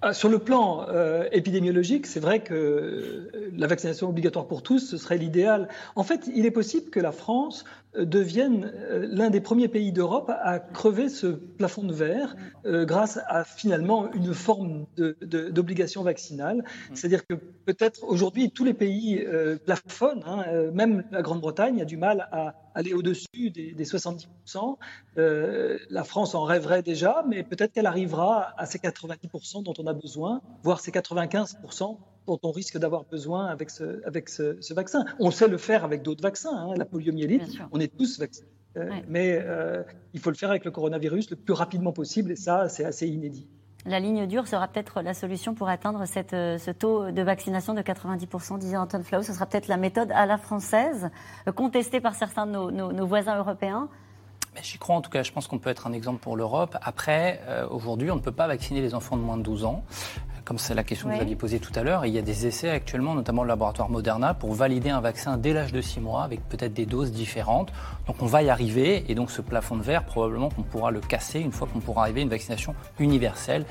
[0.00, 4.78] Ah, sur le plan euh, épidémiologique, c'est vrai que euh, la vaccination obligatoire pour tous,
[4.78, 5.68] ce serait l'idéal.
[5.96, 7.64] En fait, il est possible que la France
[7.96, 13.44] euh, devienne l'un des premiers pays d'Europe à crever ce plafond de verre grâce à
[13.44, 16.64] finalement une forme d'obligation vaccinale.
[16.94, 19.24] C'est-à-dire que peut-être aujourd'hui, tous les pays
[19.64, 24.76] plafonnent, hein, même la Grande-Bretagne a du mal à aller au-dessus des, 70%.
[25.16, 29.94] la France en rêverait déjà, mais peut-être qu'elle arrivera à ces 90% dont on a
[29.94, 31.96] besoin, voire ces 95%
[32.28, 35.04] dont on risque d'avoir besoin avec, ce, avec ce, vaccin.
[35.18, 38.48] On sait le faire avec d'autres vaccins, hein, la poliomyélite, on est tous vaccinés.
[38.76, 42.36] Euh, mais euh, il faut le faire avec le coronavirus le plus rapidement possible, et
[42.36, 43.48] ça, c'est assez inédit.
[43.86, 47.72] La ligne dure sera peut-être la solution pour atteindre cette, euh, ce taux de vaccination
[47.72, 49.22] de 90%, disait Anton Flau.
[49.22, 51.08] Ce sera peut-être la méthode à la française,
[51.54, 53.88] contestée par certains de nos voisins européens.
[54.62, 56.76] J'y crois en tout cas, je pense qu'on peut être un exemple pour l'Europe.
[56.82, 59.84] Après, euh, aujourd'hui, on ne peut pas vacciner les enfants de moins de 12 ans,
[60.48, 62.06] comme c'est la question que vous aviez posée tout à l'heure.
[62.06, 65.52] Il y a des essais actuellement, notamment le laboratoire Moderna, pour valider un vaccin dès
[65.52, 67.70] l'âge de 6 mois, avec peut-être des doses différentes.
[68.06, 71.00] Donc on va y arriver, et donc ce plafond de verre, probablement qu'on pourra le
[71.00, 73.66] casser une fois qu'on pourra arriver à une vaccination universelle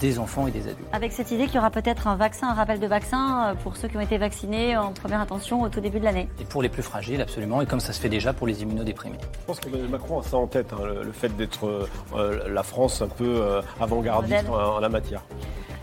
[0.00, 0.88] des enfants et des adultes.
[0.92, 3.76] Avec cette idée qu'il y aura peut-être un vaccin, un rappel de vaccin euh, pour
[3.76, 6.28] ceux qui ont été vaccinés en première intention au tout début de l'année.
[6.40, 9.18] Et pour les plus fragiles, absolument, et comme ça se fait déjà pour les immunodéprimés.
[9.40, 12.62] Je pense que Macron a ça en tête, hein, le, fait d'être euh, euh, la
[12.62, 15.22] France un peu avant-gardiste en, la matière.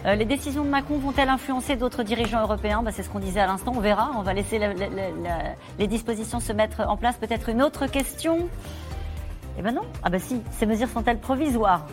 [0.06, 2.82] les décisions de Macron vont-elles influencer d'autres dirigeants européens?
[2.84, 4.12] Bah, C'est ce qu'on disait à l'instant, on verra.
[4.18, 4.60] On va laisser
[5.80, 7.16] les dispositions se mettre en place.
[7.18, 8.50] Peut-être une autre question?
[9.58, 9.84] Eh ben non.
[10.04, 11.86] Ah bah si, ces mesures sont-elles provisoires?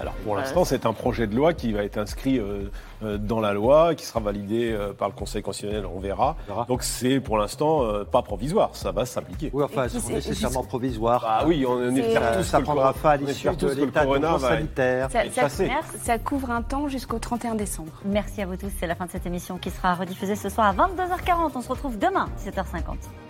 [0.00, 2.70] Alors pour l'instant, c'est un projet de loi qui va être inscrit euh,
[3.02, 6.36] euh, dans la loi, qui sera validé euh, par le Conseil constitutionnel, on verra.
[6.68, 9.50] Donc c'est pour l'instant pas provisoire, ça va s'appliquer.
[9.52, 11.24] Oui, enfin, c'est nécessairement provisoire.
[11.26, 14.04] Ah oui, on, espère tous ça prendra fin à l'issue de l'état
[14.38, 15.08] sanitaire.
[15.10, 17.92] Ça, ça, couvre un temps jusqu'au 31 décembre.
[18.04, 20.68] Merci à vous tous, c'est la fin de cette émission qui sera rediffusée ce soir
[20.68, 21.52] à 22h40.
[21.54, 23.29] On se retrouve demain, 7h50.